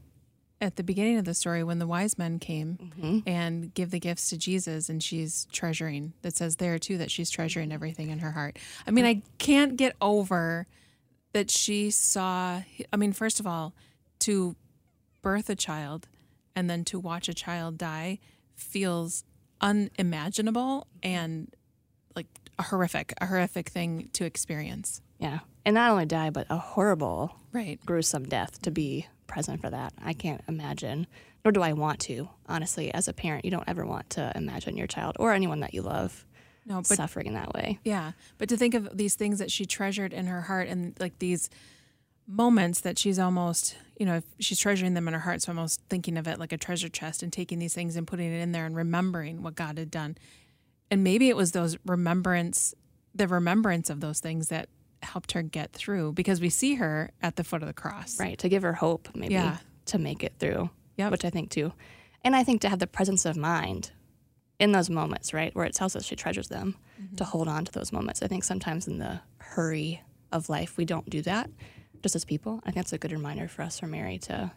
at 0.64 0.76
the 0.76 0.82
beginning 0.82 1.18
of 1.18 1.24
the 1.24 1.34
story 1.34 1.62
when 1.62 1.78
the 1.78 1.86
wise 1.86 2.18
men 2.18 2.38
came 2.38 2.78
mm-hmm. 2.82 3.18
and 3.26 3.72
give 3.74 3.90
the 3.90 4.00
gifts 4.00 4.30
to 4.30 4.38
Jesus 4.38 4.88
and 4.88 5.02
she's 5.02 5.46
treasuring. 5.52 6.14
That 6.22 6.34
says 6.34 6.56
there 6.56 6.78
too 6.78 6.98
that 6.98 7.10
she's 7.10 7.30
treasuring 7.30 7.70
everything 7.70 8.10
in 8.10 8.20
her 8.20 8.32
heart. 8.32 8.58
I 8.86 8.90
mean, 8.90 9.04
I 9.04 9.22
can't 9.38 9.76
get 9.76 9.94
over 10.00 10.66
that 11.32 11.50
she 11.50 11.90
saw 11.90 12.62
I 12.92 12.96
mean, 12.96 13.12
first 13.12 13.40
of 13.40 13.46
all, 13.46 13.74
to 14.20 14.56
birth 15.22 15.50
a 15.50 15.56
child 15.56 16.08
and 16.56 16.70
then 16.70 16.84
to 16.84 16.98
watch 16.98 17.28
a 17.28 17.34
child 17.34 17.78
die 17.78 18.18
feels 18.54 19.24
unimaginable 19.60 20.86
and 21.02 21.54
like 22.16 22.26
a 22.58 22.62
horrific, 22.62 23.12
a 23.20 23.26
horrific 23.26 23.68
thing 23.68 24.08
to 24.14 24.24
experience. 24.24 25.02
Yeah. 25.18 25.40
And 25.64 25.74
not 25.74 25.90
only 25.90 26.06
die, 26.06 26.30
but 26.30 26.46
a 26.50 26.58
horrible 26.58 27.36
Right. 27.52 27.78
gruesome 27.84 28.24
death 28.24 28.60
to 28.62 28.70
be 28.70 29.06
present 29.26 29.60
for 29.60 29.70
that. 29.70 29.92
I 30.02 30.12
can't 30.12 30.42
imagine, 30.48 31.06
nor 31.44 31.52
do 31.52 31.62
I 31.62 31.72
want 31.72 32.00
to. 32.00 32.28
Honestly, 32.48 32.92
as 32.92 33.08
a 33.08 33.12
parent, 33.12 33.44
you 33.44 33.50
don't 33.50 33.68
ever 33.68 33.84
want 33.84 34.10
to 34.10 34.32
imagine 34.34 34.76
your 34.76 34.86
child 34.86 35.16
or 35.18 35.32
anyone 35.32 35.60
that 35.60 35.74
you 35.74 35.82
love 35.82 36.26
No, 36.66 36.76
but 36.76 36.86
suffering 36.86 37.26
in 37.26 37.34
that 37.34 37.52
way. 37.52 37.78
Yeah, 37.84 38.12
but 38.38 38.48
to 38.48 38.56
think 38.56 38.74
of 38.74 38.96
these 38.96 39.14
things 39.14 39.38
that 39.38 39.50
she 39.50 39.66
treasured 39.66 40.12
in 40.12 40.26
her 40.26 40.42
heart 40.42 40.68
and 40.68 40.94
like 40.98 41.18
these 41.18 41.50
moments 42.26 42.80
that 42.80 42.98
she's 42.98 43.18
almost, 43.18 43.76
you 43.98 44.06
know, 44.06 44.22
she's 44.38 44.58
treasuring 44.58 44.94
them 44.94 45.06
in 45.06 45.14
her 45.14 45.20
heart. 45.20 45.42
So 45.42 45.52
almost 45.52 45.80
thinking 45.88 46.16
of 46.16 46.26
it 46.26 46.38
like 46.38 46.52
a 46.52 46.56
treasure 46.56 46.88
chest 46.88 47.22
and 47.22 47.32
taking 47.32 47.58
these 47.58 47.74
things 47.74 47.96
and 47.96 48.06
putting 48.06 48.32
it 48.32 48.40
in 48.40 48.52
there 48.52 48.64
and 48.64 48.74
remembering 48.74 49.42
what 49.42 49.54
God 49.54 49.78
had 49.78 49.90
done. 49.90 50.16
And 50.90 51.04
maybe 51.04 51.28
it 51.28 51.36
was 51.36 51.52
those 51.52 51.76
remembrance, 51.84 52.74
the 53.14 53.28
remembrance 53.28 53.90
of 53.90 54.00
those 54.00 54.20
things 54.20 54.48
that 54.48 54.68
helped 55.04 55.32
her 55.32 55.42
get 55.42 55.72
through 55.72 56.12
because 56.12 56.40
we 56.40 56.48
see 56.50 56.74
her 56.74 57.10
at 57.22 57.36
the 57.36 57.44
foot 57.44 57.62
of 57.62 57.68
the 57.68 57.74
cross. 57.74 58.18
Right. 58.18 58.38
To 58.38 58.48
give 58.48 58.62
her 58.62 58.72
hope, 58.72 59.08
maybe, 59.14 59.34
Yeah. 59.34 59.58
to 59.86 59.98
make 59.98 60.24
it 60.24 60.34
through. 60.38 60.70
Yep. 60.96 61.10
Which 61.10 61.24
I 61.24 61.30
think 61.30 61.50
too. 61.50 61.72
And 62.22 62.34
I 62.34 62.42
think 62.44 62.60
to 62.62 62.68
have 62.68 62.78
the 62.78 62.86
presence 62.86 63.24
of 63.24 63.36
mind 63.36 63.90
in 64.58 64.72
those 64.72 64.88
moments, 64.88 65.34
right, 65.34 65.54
where 65.54 65.66
it 65.66 65.74
tells 65.74 65.96
us 65.96 66.04
she 66.04 66.16
treasures 66.16 66.48
them, 66.48 66.76
mm-hmm. 67.00 67.16
to 67.16 67.24
hold 67.24 67.48
on 67.48 67.64
to 67.64 67.72
those 67.72 67.92
moments. 67.92 68.22
I 68.22 68.28
think 68.28 68.44
sometimes 68.44 68.86
in 68.86 68.98
the 68.98 69.20
hurry 69.38 70.00
of 70.32 70.48
life, 70.48 70.76
we 70.76 70.84
don't 70.84 71.08
do 71.10 71.22
that 71.22 71.50
just 72.02 72.14
as 72.14 72.24
people. 72.24 72.60
I 72.62 72.66
think 72.66 72.76
that's 72.76 72.92
a 72.92 72.98
good 72.98 73.12
reminder 73.12 73.48
for 73.48 73.62
us, 73.62 73.80
for 73.80 73.86
Mary, 73.86 74.18
to 74.18 74.52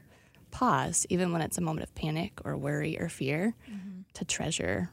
pause, 0.52 1.06
even 1.10 1.32
when 1.32 1.42
it's 1.42 1.58
a 1.58 1.62
moment 1.62 1.84
of 1.84 1.96
panic 1.96 2.40
or 2.46 2.56
worry 2.56 3.00
or 3.00 3.10
fear, 3.10 3.56
mm-hmm. 3.70 4.02
to 4.14 4.26
treasure 4.26 4.92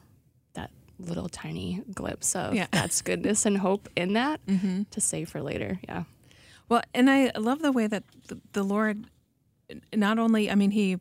little 0.99 1.29
tiny 1.29 1.81
glimpse 1.93 2.35
of 2.35 2.53
Yeah. 2.53 2.67
God's 2.71 3.01
goodness 3.01 3.45
and 3.45 3.57
hope 3.57 3.89
in 3.95 4.13
that 4.13 4.45
mm-hmm. 4.45 4.83
to 4.91 5.01
save 5.01 5.29
for 5.29 5.41
later. 5.41 5.79
Yeah. 5.87 6.03
Well, 6.67 6.81
and 6.93 7.09
I 7.09 7.31
love 7.37 7.61
the 7.61 7.71
way 7.71 7.87
that 7.87 8.03
the, 8.27 8.39
the 8.53 8.63
Lord 8.63 9.05
not 9.93 10.19
only, 10.19 10.49
I 10.49 10.55
mean, 10.55 10.71
He 10.71 10.97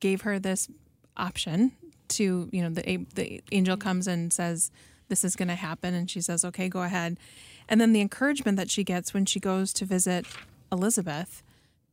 gave 0.00 0.22
her 0.22 0.38
this 0.38 0.68
option 1.16 1.72
to, 2.08 2.48
you 2.52 2.62
know, 2.62 2.70
the 2.70 3.06
the 3.14 3.42
angel 3.52 3.76
comes 3.76 4.06
and 4.06 4.32
says, 4.32 4.70
"This 5.08 5.24
is 5.24 5.36
going 5.36 5.48
to 5.48 5.54
happen," 5.54 5.94
and 5.94 6.10
she 6.10 6.20
says, 6.20 6.44
"Okay, 6.44 6.68
go 6.68 6.82
ahead," 6.82 7.18
and 7.68 7.80
then 7.80 7.92
the 7.92 8.00
encouragement 8.00 8.56
that 8.56 8.70
she 8.70 8.84
gets 8.84 9.12
when 9.12 9.26
she 9.26 9.40
goes 9.40 9.72
to 9.74 9.84
visit 9.84 10.26
Elizabeth. 10.70 11.42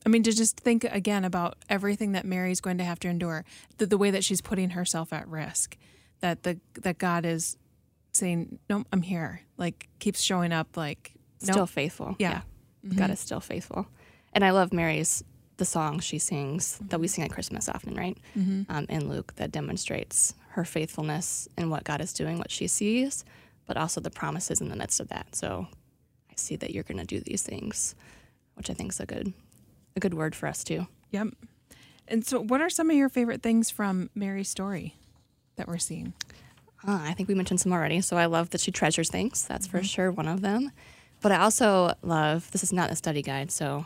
I 0.05 0.09
mean, 0.09 0.23
to 0.23 0.33
just 0.33 0.59
think 0.59 0.83
again 0.83 1.23
about 1.23 1.55
everything 1.69 2.11
that 2.11 2.25
Mary's 2.25 2.59
going 2.59 2.77
to 2.77 2.83
have 2.83 2.99
to 2.99 3.07
endure, 3.07 3.45
the, 3.77 3.85
the 3.85 3.97
way 3.97 4.11
that 4.11 4.23
she's 4.25 4.41
putting 4.41 4.71
herself 4.71 5.13
at 5.13 5.25
risk, 5.29 5.77
that 6.23 6.43
the 6.43 6.57
that 6.81 6.97
God 6.97 7.25
is 7.25 7.57
saying, 8.13 8.57
"No, 8.69 8.85
I'm 8.91 9.01
here." 9.01 9.41
Like 9.57 9.89
keeps 9.99 10.21
showing 10.21 10.53
up, 10.53 10.75
like 10.77 11.13
still 11.39 11.67
faithful. 11.67 12.15
Yeah. 12.17 12.41
Mm-hmm. 12.85 12.97
God 12.97 13.11
is 13.11 13.19
still 13.19 13.41
faithful. 13.41 13.87
And 14.31 14.43
I 14.43 14.51
love 14.51 14.73
Mary's 14.73 15.23
the 15.57 15.65
song 15.65 15.99
she 15.99 16.17
sings 16.17 16.79
that 16.87 16.99
we 16.99 17.05
mm-hmm. 17.05 17.13
sing 17.13 17.23
at 17.25 17.31
Christmas 17.31 17.69
often, 17.69 17.93
right? 17.95 18.17
Mm-hmm. 18.37 18.63
Um, 18.69 18.85
in 18.89 19.09
Luke 19.09 19.35
that 19.35 19.51
demonstrates 19.51 20.33
her 20.49 20.65
faithfulness 20.65 21.47
in 21.57 21.69
what 21.69 21.83
God 21.83 22.01
is 22.01 22.13
doing, 22.13 22.39
what 22.39 22.49
she 22.49 22.67
sees, 22.67 23.25
but 23.67 23.77
also 23.77 24.01
the 24.01 24.09
promises 24.09 24.61
in 24.61 24.69
the 24.69 24.75
midst 24.75 24.99
of 24.99 25.09
that. 25.09 25.35
So 25.35 25.67
I 26.31 26.33
see 26.37 26.55
that 26.55 26.71
you're 26.71 26.83
going 26.83 26.97
to 26.97 27.05
do 27.05 27.19
these 27.19 27.43
things, 27.43 27.95
which 28.55 28.69
I 28.69 28.73
think 28.73 28.93
is 28.93 28.99
a 28.99 29.05
good 29.05 29.33
a 29.95 29.99
good 29.99 30.13
word 30.13 30.35
for 30.35 30.47
us 30.47 30.63
too. 30.63 30.87
Yep. 31.11 31.27
And 32.07 32.25
so, 32.25 32.41
what 32.41 32.61
are 32.61 32.69
some 32.69 32.89
of 32.89 32.95
your 32.95 33.09
favorite 33.09 33.43
things 33.43 33.69
from 33.69 34.09
Mary's 34.15 34.49
story 34.49 34.95
that 35.55 35.67
we're 35.67 35.77
seeing? 35.77 36.13
Uh, 36.85 36.99
I 37.01 37.13
think 37.13 37.29
we 37.29 37.35
mentioned 37.35 37.61
some 37.61 37.71
already. 37.73 38.01
So 38.01 38.17
I 38.17 38.25
love 38.25 38.49
that 38.51 38.61
she 38.61 38.71
treasures 38.71 39.09
things. 39.09 39.45
That's 39.45 39.67
for 39.67 39.81
sure 39.83 40.11
one 40.11 40.27
of 40.27 40.41
them. 40.41 40.71
But 41.21 41.31
I 41.31 41.37
also 41.39 41.93
love 42.01 42.51
this 42.51 42.63
is 42.63 42.73
not 42.73 42.91
a 42.91 42.95
study 42.95 43.21
guide, 43.21 43.51
so 43.51 43.85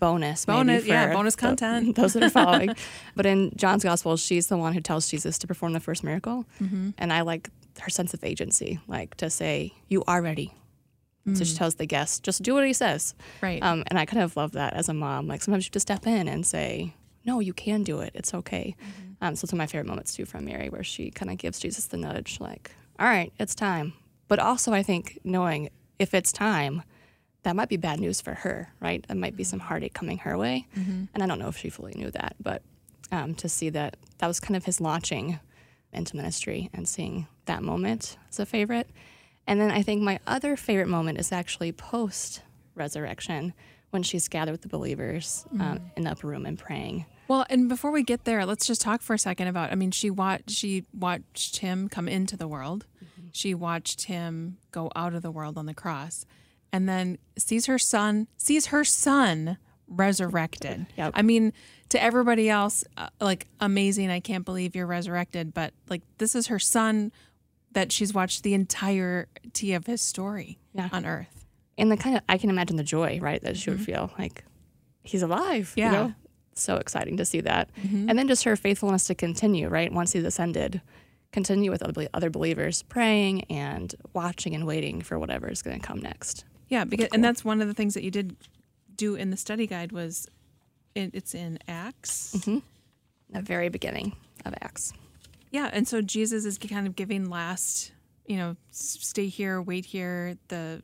bonus, 0.00 0.46
maybe 0.46 0.56
Bonus, 0.58 0.86
yeah, 0.86 1.12
bonus 1.12 1.36
content. 1.36 1.96
those 1.96 2.14
that 2.14 2.22
are 2.22 2.30
following. 2.30 2.70
but 3.16 3.26
in 3.26 3.52
John's 3.56 3.84
gospel, 3.84 4.16
she's 4.16 4.46
the 4.46 4.56
one 4.56 4.72
who 4.72 4.80
tells 4.80 5.08
Jesus 5.10 5.38
to 5.38 5.46
perform 5.46 5.72
the 5.74 5.80
first 5.80 6.02
miracle, 6.02 6.46
Mm-hmm. 6.62 6.90
and 6.96 7.12
I 7.12 7.20
like 7.22 7.50
her 7.80 7.90
sense 7.90 8.14
of 8.14 8.24
agency, 8.24 8.80
like 8.88 9.16
to 9.16 9.28
say, 9.28 9.74
"You 9.88 10.02
are 10.06 10.22
ready." 10.22 10.54
So 11.34 11.44
she 11.44 11.54
tells 11.54 11.74
the 11.74 11.84
guest, 11.84 12.22
"Just 12.22 12.42
do 12.42 12.54
what 12.54 12.66
he 12.66 12.72
says." 12.72 13.14
Mm. 13.18 13.42
Right. 13.42 13.62
Um, 13.62 13.84
and 13.88 13.98
I 13.98 14.06
kind 14.06 14.22
of 14.22 14.34
love 14.34 14.52
that 14.52 14.72
as 14.72 14.88
a 14.88 14.94
mom. 14.94 15.28
Like 15.28 15.42
sometimes 15.42 15.64
you 15.64 15.68
have 15.68 15.72
to 15.72 15.80
step 15.80 16.06
in 16.06 16.26
and 16.26 16.46
say, 16.46 16.94
"No, 17.26 17.40
you 17.40 17.52
can 17.52 17.82
do 17.82 18.00
it. 18.00 18.12
It's 18.14 18.32
okay." 18.32 18.74
Mm-hmm. 18.80 19.07
Um, 19.20 19.34
so 19.36 19.44
it's 19.44 19.52
one 19.52 19.56
of 19.60 19.62
my 19.64 19.66
favorite 19.66 19.88
moments 19.88 20.14
too 20.14 20.24
from 20.24 20.44
Mary, 20.44 20.68
where 20.68 20.84
she 20.84 21.10
kind 21.10 21.30
of 21.30 21.38
gives 21.38 21.58
Jesus 21.58 21.86
the 21.86 21.96
nudge, 21.96 22.38
like, 22.40 22.70
"All 22.98 23.06
right, 23.06 23.32
it's 23.38 23.54
time." 23.54 23.92
But 24.28 24.38
also, 24.38 24.72
I 24.72 24.82
think 24.82 25.18
knowing 25.24 25.70
if 25.98 26.14
it's 26.14 26.32
time, 26.32 26.82
that 27.42 27.56
might 27.56 27.68
be 27.68 27.76
bad 27.76 27.98
news 28.00 28.20
for 28.20 28.34
her, 28.34 28.72
right? 28.80 29.04
That 29.08 29.16
might 29.16 29.36
be 29.36 29.44
some 29.44 29.58
heartache 29.60 29.94
coming 29.94 30.18
her 30.18 30.36
way, 30.38 30.66
and 31.14 31.22
I 31.22 31.26
don't 31.26 31.38
know 31.38 31.48
if 31.48 31.56
she 31.56 31.70
fully 31.70 31.94
knew 31.94 32.10
that, 32.10 32.36
but 32.40 32.62
um, 33.10 33.34
to 33.36 33.48
see 33.48 33.70
that 33.70 33.96
that 34.18 34.26
was 34.26 34.38
kind 34.40 34.56
of 34.56 34.64
his 34.64 34.80
launching 34.80 35.40
into 35.92 36.16
ministry 36.16 36.68
and 36.74 36.86
seeing 36.86 37.26
that 37.46 37.62
moment 37.62 38.18
as 38.30 38.38
a 38.38 38.46
favorite. 38.46 38.88
And 39.46 39.58
then 39.58 39.70
I 39.70 39.80
think 39.82 40.02
my 40.02 40.20
other 40.26 40.56
favorite 40.56 40.88
moment 40.88 41.18
is 41.18 41.32
actually 41.32 41.72
post 41.72 42.42
resurrection 42.74 43.54
when 43.90 44.02
she's 44.02 44.28
gathered 44.28 44.52
with 44.52 44.60
the 44.60 44.68
believers 44.68 45.46
um, 45.58 45.80
in 45.96 46.04
the 46.04 46.10
upper 46.10 46.26
room 46.26 46.44
and 46.44 46.58
praying. 46.58 47.06
Well, 47.28 47.46
and 47.50 47.68
before 47.68 47.90
we 47.90 48.02
get 48.02 48.24
there, 48.24 48.44
let's 48.46 48.66
just 48.66 48.80
talk 48.80 49.02
for 49.02 49.14
a 49.14 49.18
second 49.18 49.46
about. 49.48 49.70
I 49.70 49.74
mean, 49.74 49.90
she 49.90 50.10
watched 50.10 50.50
she 50.50 50.84
watched 50.92 51.58
him 51.58 51.88
come 51.88 52.08
into 52.08 52.36
the 52.36 52.48
world. 52.48 52.86
She 53.32 53.54
watched 53.54 54.04
him 54.04 54.56
go 54.72 54.90
out 54.96 55.14
of 55.14 55.22
the 55.22 55.30
world 55.30 55.58
on 55.58 55.66
the 55.66 55.74
cross, 55.74 56.24
and 56.72 56.88
then 56.88 57.18
sees 57.36 57.66
her 57.66 57.78
son 57.78 58.26
sees 58.36 58.66
her 58.66 58.84
son 58.84 59.58
resurrected. 59.86 60.86
Yep. 60.96 61.12
I 61.14 61.22
mean, 61.22 61.52
to 61.90 62.02
everybody 62.02 62.48
else, 62.50 62.84
uh, 62.96 63.08
like 63.20 63.46
amazing. 63.60 64.10
I 64.10 64.20
can't 64.20 64.44
believe 64.44 64.74
you're 64.74 64.86
resurrected. 64.86 65.52
But 65.54 65.72
like, 65.88 66.02
this 66.18 66.34
is 66.34 66.46
her 66.48 66.58
son 66.58 67.12
that 67.72 67.92
she's 67.92 68.14
watched 68.14 68.42
the 68.42 68.54
entirety 68.54 69.72
of 69.74 69.86
his 69.86 70.00
story 70.00 70.58
Yeah. 70.74 70.88
on 70.92 71.04
earth. 71.04 71.44
And 71.76 71.92
the 71.92 71.96
kind 71.96 72.16
of, 72.16 72.22
I 72.28 72.38
can 72.38 72.50
imagine 72.50 72.76
the 72.76 72.82
joy, 72.82 73.18
right, 73.20 73.40
that 73.42 73.56
she 73.56 73.70
would 73.70 73.80
feel 73.80 74.10
like 74.18 74.44
he's 75.02 75.22
alive. 75.22 75.72
you 75.76 75.84
Yeah. 75.84 75.90
know? 75.92 76.14
So 76.58 76.76
exciting 76.76 77.16
to 77.16 77.24
see 77.24 77.40
that. 77.42 77.70
Mm-hmm. 77.76 78.08
And 78.08 78.18
then 78.18 78.28
just 78.28 78.44
her 78.44 78.56
faithfulness 78.56 79.04
to 79.04 79.14
continue, 79.14 79.68
right, 79.68 79.92
once 79.92 80.12
he's 80.12 80.24
ascended, 80.24 80.80
continue 81.32 81.70
with 81.70 81.82
other, 81.82 82.08
other 82.14 82.30
believers, 82.30 82.82
praying 82.84 83.44
and 83.44 83.94
watching 84.14 84.54
and 84.54 84.66
waiting 84.66 85.02
for 85.02 85.18
whatever 85.18 85.48
is 85.48 85.62
going 85.62 85.78
to 85.78 85.86
come 85.86 86.00
next. 86.00 86.44
Yeah, 86.68 86.84
because 86.84 87.08
and 87.12 87.24
that's 87.24 87.44
one 87.44 87.60
of 87.60 87.68
the 87.68 87.74
things 87.74 87.94
that 87.94 88.02
you 88.02 88.10
did 88.10 88.36
do 88.94 89.14
in 89.14 89.30
the 89.30 89.36
study 89.36 89.66
guide 89.66 89.92
was 89.92 90.28
it, 90.94 91.10
it's 91.14 91.34
in 91.34 91.58
Acts. 91.68 92.34
Mm-hmm. 92.36 92.58
The 93.30 93.42
very 93.42 93.68
beginning 93.68 94.16
of 94.44 94.54
Acts. 94.60 94.92
Yeah, 95.50 95.70
and 95.72 95.88
so 95.88 96.02
Jesus 96.02 96.44
is 96.44 96.58
kind 96.58 96.86
of 96.86 96.96
giving 96.96 97.30
last, 97.30 97.92
you 98.26 98.36
know, 98.36 98.56
stay 98.70 99.28
here, 99.28 99.62
wait 99.62 99.86
here. 99.86 100.36
The 100.48 100.82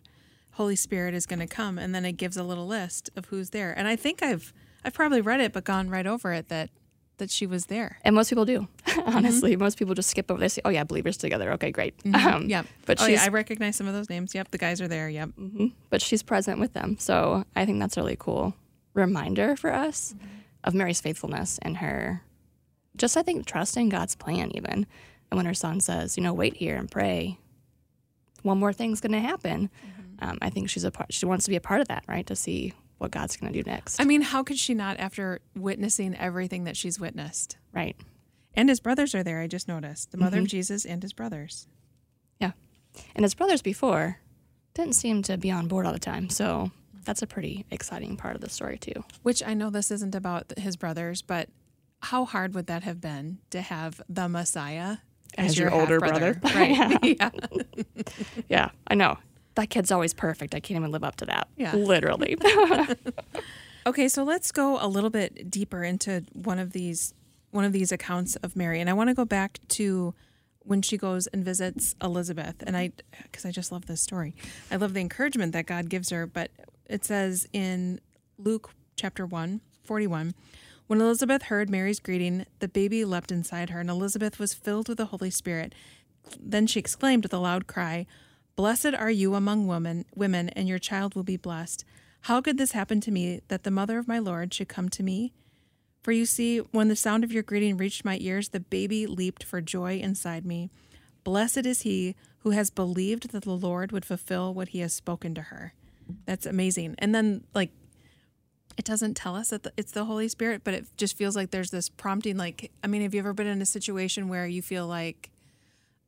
Holy 0.52 0.76
Spirit 0.76 1.14
is 1.14 1.26
going 1.26 1.40
to 1.40 1.47
come, 1.47 1.78
and 1.78 1.95
then 1.95 2.04
it 2.04 2.12
gives 2.12 2.37
a 2.37 2.43
little 2.43 2.66
list 2.66 3.11
of 3.16 3.26
who's 3.26 3.50
there. 3.50 3.76
And 3.76 3.88
I 3.88 3.97
think 3.97 4.23
I've 4.23 4.54
I've 4.85 4.95
probably 4.95 5.21
read 5.21 5.41
it, 5.41 5.53
but 5.53 5.64
gone 5.64 5.88
right 5.88 6.07
over 6.07 6.33
it 6.33 6.49
that 6.49 6.71
that 7.19 7.31
she 7.31 7.47
was 7.47 7.67
there. 7.67 7.99
And 8.03 8.14
most 8.14 8.29
people 8.29 8.45
do, 8.45 8.67
mm-hmm. 8.87 9.17
honestly. 9.17 9.55
Most 9.55 9.79
people 9.79 9.95
just 9.95 10.11
skip 10.11 10.31
over. 10.31 10.41
They 10.41 10.49
say, 10.49 10.62
"Oh 10.64 10.71
yeah, 10.71 10.85
believers 10.85 11.17
together. 11.17 11.53
Okay, 11.53 11.71
great." 11.71 11.97
Mm-hmm. 11.99 12.29
Um, 12.35 12.49
Yeah, 12.49 12.64
but 12.87 13.00
oh 13.00 13.07
yeah, 13.07 13.23
I 13.23 13.29
recognize 13.29 13.76
some 13.76 13.87
of 13.87 13.95
those 13.95 14.11
names. 14.11 14.35
Yep, 14.35 14.50
the 14.50 14.59
guys 14.59 14.81
are 14.81 14.88
there. 14.88 15.09
Yep. 15.09 15.29
Mm-hmm. 15.38 15.67
but 15.91 16.03
she's 16.03 16.23
present 16.23 16.59
with 16.59 16.73
them. 16.73 16.97
So 16.99 17.45
I 17.55 17.64
think 17.64 17.81
that's 17.81 17.97
a 17.97 18.00
really 18.00 18.17
cool 18.19 18.55
reminder 18.95 19.57
for 19.57 19.73
us 19.73 20.14
of 20.62 20.75
Mary's 20.75 21.00
faithfulness 21.00 21.59
and 21.62 21.79
her 21.79 22.23
just 22.97 23.17
I 23.17 23.23
think 23.23 23.47
trusting 23.47 23.88
God's 23.88 24.14
plan 24.14 24.50
even. 24.55 24.87
And 25.31 25.37
when 25.37 25.47
her 25.47 25.55
son 25.55 25.81
says, 25.81 26.17
you 26.17 26.23
know, 26.23 26.33
wait 26.33 26.55
here 26.55 26.76
and 26.76 26.91
pray, 26.91 27.38
one 28.43 28.59
more 28.59 28.73
thing's 28.73 29.00
going 29.00 29.12
to 29.12 29.21
happen. 29.21 29.71
Um, 30.21 30.38
I 30.41 30.50
think 30.50 30.71
she's 30.71 30.85
a 30.85 30.91
part. 30.91 31.12
She 31.12 31.26
wants 31.26 31.45
to 31.47 31.50
be 31.50 31.57
a 31.57 31.61
part 31.61 31.81
of 31.81 31.88
that, 31.88 32.05
right? 32.07 32.26
To 32.26 32.37
see 32.37 32.73
what 32.99 33.11
God's 33.11 33.37
going 33.37 33.53
to 33.53 33.63
do 33.63 33.69
next, 33.69 34.01
I 34.01 34.05
mean, 34.05 34.23
how 34.23 34.43
could 34.43 34.59
she 34.59 34.75
not 34.75 34.99
after 34.99 35.41
witnessing 35.55 36.17
everything 36.17 36.65
that 36.65 36.77
she's 36.77 36.99
witnessed? 37.01 37.57
right? 37.73 37.97
And 38.55 38.69
his 38.69 38.79
brothers 38.81 39.15
are 39.15 39.23
there. 39.25 39.41
I 39.41 39.49
just 39.49 39.67
noticed 39.67 40.13
the 40.13 40.17
mother 40.17 40.39
of 40.39 40.45
mm-hmm. 40.45 40.51
Jesus 40.51 40.85
and 40.85 41.03
his 41.03 41.13
brothers. 41.13 41.67
Yeah. 42.41 42.53
And 43.17 43.25
his 43.25 43.35
brothers 43.35 43.63
before 43.63 44.19
didn't 44.75 44.95
seem 44.95 45.23
to 45.25 45.37
be 45.37 45.51
on 45.51 45.67
board 45.67 45.87
all 45.87 45.93
the 45.93 45.99
time. 45.99 46.31
So 46.31 46.71
that's 47.05 47.23
a 47.23 47.27
pretty 47.27 47.67
exciting 47.71 48.17
part 48.17 48.37
of 48.37 48.41
the 48.41 48.51
story 48.51 48.79
too. 48.79 49.05
Which 49.23 49.43
I 49.43 49.55
know 49.55 49.71
this 49.71 49.91
isn't 49.91 50.15
about 50.15 50.57
his 50.57 50.77
brothers, 50.77 51.21
but 51.21 51.49
how 52.01 52.25
hard 52.25 52.55
would 52.55 52.67
that 52.69 52.85
have 52.85 53.01
been 53.01 53.39
to 53.51 53.61
have 53.61 54.01
the 54.09 54.29
Messiah 54.29 54.99
As 55.37 55.59
your 55.59 55.73
older 55.73 55.99
half-brother? 56.01 56.35
brother. 56.35 56.59
Right. 56.59 56.99
yeah. 57.21 57.31
Yeah, 58.49 58.71
I 58.87 58.95
know. 58.95 59.19
That 59.54 59.70
kid's 59.70 59.92
always 59.92 60.14
perfect. 60.14 60.54
I 60.54 60.61
can't 60.61 60.78
even 60.78 60.90
live 60.90 61.04
up 61.04 61.16
to 61.16 61.26
that. 61.26 61.49
Yeah. 61.56 61.75
Literally. 61.75 62.37
Okay, 63.87 64.08
so 64.08 64.25
let's 64.25 64.50
go 64.50 64.78
a 64.80 64.88
little 64.88 65.11
bit 65.11 65.50
deeper 65.50 65.84
into 65.84 66.25
one 66.32 66.58
of 66.58 66.73
these 66.73 67.12
one 67.50 67.64
of 67.64 67.73
these 67.73 67.92
accounts 67.92 68.34
of 68.37 68.56
Mary, 68.56 68.80
and 68.80 68.88
I 68.88 68.94
want 68.94 69.11
to 69.11 69.14
go 69.14 69.26
back 69.26 69.61
to 69.68 70.14
when 70.61 70.80
she 70.80 70.96
goes 70.96 71.26
and 71.28 71.44
visits 71.44 71.94
Elizabeth, 72.02 72.56
and 72.66 72.78
I 72.78 72.92
because 73.23 73.44
I 73.44 73.50
just 73.50 73.70
love 73.70 73.84
this 73.84 74.00
story. 74.00 74.34
I 74.70 74.76
love 74.76 74.94
the 74.94 75.00
encouragement 75.00 75.52
that 75.52 75.66
God 75.66 75.90
gives 75.90 76.08
her, 76.11 76.26
but 76.26 76.50
it 76.87 77.04
says 77.04 77.46
in 77.52 78.00
Luke 78.38 78.70
chapter 78.96 79.26
1, 79.26 79.61
41, 79.84 80.34
when 80.87 81.00
Elizabeth 81.00 81.44
heard 81.44 81.68
Mary's 81.68 82.00
greeting, 82.00 82.46
the 82.61 82.68
baby 82.68 83.04
leapt 83.04 83.30
inside 83.30 83.68
her, 83.68 83.80
and 83.80 83.90
Elizabeth 83.90 84.38
was 84.38 84.54
filled 84.54 84.88
with 84.88 84.96
the 84.96 85.06
Holy 85.06 85.30
Spirit. 85.30 85.75
Then 86.40 86.66
she 86.66 86.80
exclaimed 86.80 87.23
with 87.25 87.34
a 87.34 87.38
loud 87.38 87.66
cry, 87.66 88.06
Blessed 88.56 88.94
are 88.94 89.11
you 89.11 89.34
among 89.34 89.66
women, 89.66 90.04
women, 90.14 90.49
and 90.50 90.68
your 90.68 90.78
child 90.78 91.14
will 91.14 91.25
be 91.25 91.37
blessed. 91.37 91.84
How 92.23 92.40
could 92.40 92.56
this 92.56 92.73
happen 92.73 93.00
to 93.00 93.11
me 93.11 93.40
that 93.49 93.64
the 93.64 93.70
mother 93.70 93.99
of 93.99 94.08
my 94.08 94.18
Lord 94.18 94.54
should 94.54 94.68
come 94.68 94.88
to 94.90 95.02
me? 95.02 95.32
For 96.02 96.12
you 96.12 96.25
see, 96.25 96.58
when 96.58 96.88
the 96.88 96.96
sound 96.96 97.25
of 97.25 97.32
your 97.32 97.42
greeting 97.42 97.76
reached 97.76 98.04
my 98.04 98.18
ears, 98.20 98.50
the 98.50 98.61
baby 98.61 99.06
leaped 99.06 99.42
for 99.42 99.61
joy 99.61 99.99
inside 99.99 100.46
me. 100.46 100.70
Blessed 101.25 101.66
is 101.66 101.82
he 101.82 102.14
who 102.40 102.50
has 102.50 102.70
believed 102.70 103.30
that 103.30 103.44
the 103.44 103.50
Lord 103.50 103.90
would 103.90 104.04
fulfill 104.04 104.54
what 104.54 104.68
he 104.68 104.80
has 104.80 104.92
spoken 104.92 105.34
to 105.34 105.42
her. 105.42 105.73
That's 106.26 106.46
amazing. 106.46 106.94
And 106.99 107.14
then, 107.14 107.44
like, 107.54 107.70
it 108.76 108.84
doesn't 108.84 109.14
tell 109.14 109.34
us 109.34 109.50
that 109.50 109.66
it's 109.76 109.92
the 109.92 110.04
Holy 110.04 110.28
Spirit, 110.28 110.62
but 110.62 110.75
it 110.75 110.87
just 110.96 111.16
feels 111.16 111.34
like 111.34 111.50
there's 111.50 111.70
this 111.70 111.88
prompting. 111.88 112.37
Like, 112.37 112.70
I 112.82 112.87
mean, 112.87 113.02
have 113.02 113.14
you 113.14 113.20
ever 113.20 113.32
been 113.32 113.46
in 113.46 113.62
a 113.62 113.66
situation 113.66 114.28
where 114.28 114.46
you 114.46 114.62
feel 114.62 114.87
like, 114.87 115.30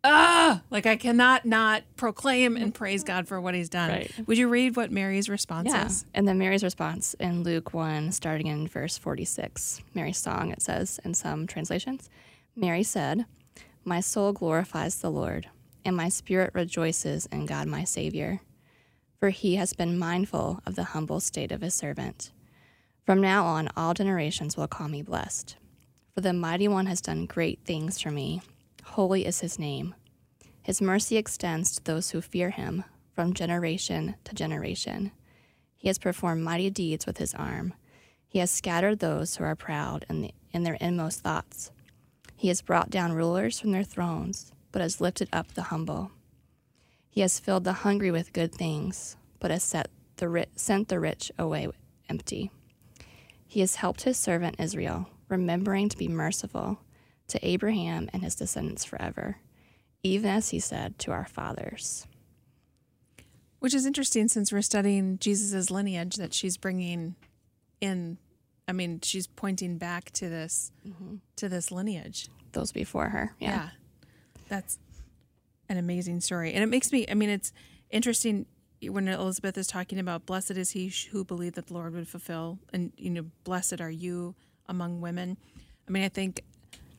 ah, 0.07 0.63
like 0.71 0.87
I 0.87 0.97
cannot 0.97 1.45
not 1.45 1.83
proclaim 1.97 2.57
and 2.57 2.75
praise 2.75 3.05
God 3.05 3.29
for 3.29 3.41
what 3.41 3.55
He's 3.55 3.69
done? 3.69 3.91
Right. 3.91 4.11
Would 4.27 4.39
you 4.39 4.49
read 4.49 4.77
what 4.77 4.91
Mary's 4.91 5.29
response 5.29 5.69
yeah. 5.71 5.87
is? 5.87 6.05
And 6.15 6.27
then 6.27 6.39
Mary's 6.39 6.65
response 6.65 7.15
in 7.15 7.43
Luke 7.43 7.75
1, 7.75 8.13
starting 8.13 8.47
in 8.47 8.69
verse 8.69 8.97
46. 8.97 9.83
Mary's 9.95 10.19
song, 10.19 10.51
it 10.51 10.63
says 10.63 11.01
in 11.05 11.15
some 11.15 11.47
translations 11.47 12.09
Mary 12.55 12.83
said, 12.83 13.27
My 13.85 14.01
soul 14.01 14.33
glorifies 14.33 15.01
the 15.01 15.11
Lord, 15.11 15.49
and 15.85 15.97
my 15.97 16.09
spirit 16.09 16.53
rejoices 16.55 17.27
in 17.27 17.45
God 17.45 17.69
my 17.69 17.85
Savior. 17.85 18.41
For 19.21 19.31
he 19.31 19.57
has 19.57 19.73
been 19.73 19.99
mindful 19.99 20.61
of 20.65 20.75
the 20.75 20.85
humble 20.85 21.21
state 21.21 21.53
of 21.53 21.61
his 21.63 21.75
servant. 21.75 22.31
From 23.05 23.21
now 23.21 23.45
on, 23.45 23.69
all 23.77 23.95
generations 23.95 24.57
will 24.57 24.67
call 24.67 24.89
me 24.89 25.03
blessed. 25.03 25.57
For 26.15 26.23
the 26.23 26.33
mighty 26.33 26.67
one 26.67 26.87
has 26.87 27.01
done 27.01 27.27
great 27.27 27.61
things 27.65 28.01
for 28.01 28.11
me. 28.11 28.41
Holy 28.91 29.27
is 29.27 29.41
his 29.41 29.59
name. 29.59 29.95
His 30.63 30.81
mercy 30.81 31.17
extends 31.17 31.75
to 31.75 31.85
those 31.85 32.11
who 32.11 32.21
fear 32.23 32.51
him 32.51 32.85
from 33.15 33.35
generation 33.35 34.15
to 34.25 34.35
generation. 34.35 35.13
He 35.77 35.89
has 35.89 35.99
performed 35.99 36.43
mighty 36.43 36.71
deeds 36.71 37.05
with 37.05 37.19
his 37.19 37.35
arm. 37.35 37.75
He 38.27 38.39
has 38.39 38.51
scattered 38.51 38.99
those 38.99 39.37
who 39.37 39.45
are 39.45 39.55
proud 39.55 40.07
in, 40.09 40.23
the, 40.23 40.31
in 40.53 40.63
their 40.63 40.79
inmost 40.81 41.21
thoughts. 41.21 41.71
He 42.37 42.49
has 42.49 42.63
brought 42.63 42.89
down 42.89 43.13
rulers 43.13 43.61
from 43.61 43.73
their 43.73 43.85
thrones, 43.85 44.51
but 44.73 44.81
has 44.81 45.01
lifted 45.01 45.29
up 45.33 45.53
the 45.53 45.65
humble. 45.65 46.11
He 47.11 47.21
has 47.21 47.39
filled 47.39 47.65
the 47.65 47.73
hungry 47.73 48.11
with 48.11 48.33
good 48.33 48.55
things, 48.55 49.17
but 49.41 49.51
has 49.51 49.63
set 49.63 49.89
the 50.17 50.29
ri- 50.29 50.47
sent 50.55 50.89
the 50.89 51.01
rich 51.01 51.31
away 51.39 51.69
empty. 52.09 52.51
He 53.47 53.61
has 53.61 53.77
helped 53.77 54.03
his 54.03 54.17
servant 54.17 54.57
Israel, 54.59 55.07
remembering 55.29 55.91
to 55.91 55.99
be 55.99 56.09
merciful 56.09 56.79
to 57.29 57.47
Abraham 57.47 58.09
and 58.13 58.23
his 58.23 58.35
descendants 58.35 58.85
forever, 58.85 59.39
even 60.03 60.31
as 60.31 60.51
he 60.51 60.61
said 60.61 60.99
to 61.01 61.13
our 61.13 61.27
fathers. 61.27 62.07
Which 63.59 63.75
is 63.75 63.87
interesting 63.87 64.29
since 64.29 64.53
we're 64.53 64.63
studying 64.63 65.19
Jesus' 65.19 65.71
lineage 65.71 66.17
that 66.17 66.35
she's 66.35 66.57
bringing 66.57 67.17
in. 67.81 68.19
I 68.69 68.73
mean, 68.73 69.01
she's 69.03 69.27
pointing 69.27 69.79
back 69.79 70.11
to 70.13 70.29
this 70.29 70.73
mm-hmm. 70.87 71.17
to 71.37 71.49
this 71.49 71.71
lineage. 71.73 72.29
Those 72.53 72.73
before 72.73 73.09
her. 73.09 73.35
Yeah. 73.39 73.49
Yeah. 73.49 73.69
That's 74.49 74.79
an 75.69 75.79
amazing 75.79 76.21
story. 76.21 76.53
And 76.53 76.63
it 76.63 76.67
makes 76.67 76.93
me, 76.93 77.07
I 77.11 77.15
mean, 77.15 77.31
it's 77.31 77.53
interesting 77.91 78.47
when 78.83 79.09
Elizabeth 79.09 79.57
is 79.59 79.67
talking 79.67 79.99
about 79.99 80.27
blessed 80.27 80.53
is 80.53 80.71
he 80.71 80.93
who 81.11 81.25
believed 81.25 81.57
that 81.57 81.67
the 81.67 81.75
Lord 81.75 81.95
would 81.95 82.09
fulfill, 82.09 82.59
and, 82.73 82.93
you 82.97 83.11
know, 83.11 83.27
blessed 83.45 83.81
are 83.81 83.91
you 83.91 84.35
among 84.69 85.01
women. 85.01 85.37
I 85.89 85.91
mean, 85.91 86.05
I 86.05 86.09
think 86.09 86.43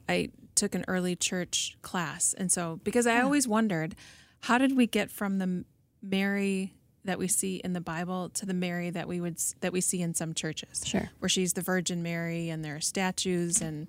I 0.09 0.29
took 0.55 0.75
an 0.75 0.83
early 0.87 1.15
church 1.15 1.77
class. 1.81 2.33
And 2.37 2.51
so, 2.51 2.79
because 2.83 3.07
I 3.07 3.21
always 3.21 3.47
wondered, 3.47 3.95
how 4.41 4.57
did 4.57 4.75
we 4.75 4.87
get 4.87 5.11
from 5.11 5.37
the 5.37 5.65
Mary 6.01 6.73
that 7.05 7.17
we 7.17 7.27
see 7.27 7.57
in 7.57 7.73
the 7.73 7.81
Bible 7.81 8.29
to 8.29 8.45
the 8.45 8.53
Mary 8.53 8.89
that 8.89 9.07
we 9.07 9.21
would 9.21 9.37
that 9.61 9.71
we 9.71 9.81
see 9.81 10.01
in 10.01 10.13
some 10.13 10.33
churches, 10.33 10.83
Sure. 10.85 11.09
where 11.19 11.29
she's 11.29 11.53
the 11.53 11.61
Virgin 11.61 12.03
Mary 12.03 12.49
and 12.49 12.63
there 12.63 12.75
are 12.75 12.81
statues 12.81 13.61
and 13.61 13.87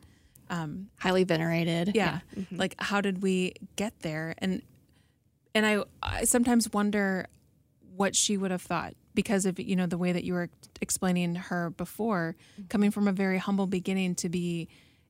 um, 0.50 0.88
Highly 0.98 1.24
venerated. 1.24 1.92
yeah, 1.94 2.20
mm-hmm. 2.36 2.56
like 2.56 2.74
how 2.78 3.00
did 3.00 3.22
we 3.22 3.54
get 3.76 3.98
there? 4.00 4.34
And 4.38 4.62
and 5.54 5.66
I, 5.66 5.82
I 6.02 6.24
sometimes 6.24 6.72
wonder 6.72 7.26
what 7.96 8.14
she 8.14 8.36
would 8.36 8.50
have 8.52 8.62
thought 8.62 8.94
because 9.14 9.44
of 9.44 9.58
you 9.58 9.74
know 9.74 9.86
the 9.86 9.98
way 9.98 10.12
that 10.12 10.24
you 10.24 10.34
were 10.34 10.48
explaining 10.80 11.34
her 11.34 11.70
before 11.70 12.36
mm-hmm. 12.54 12.68
coming 12.68 12.90
from 12.90 13.08
a 13.08 13.12
very 13.12 13.38
humble 13.38 13.66
beginning 13.66 14.14
to 14.14 14.28
be 14.28 14.68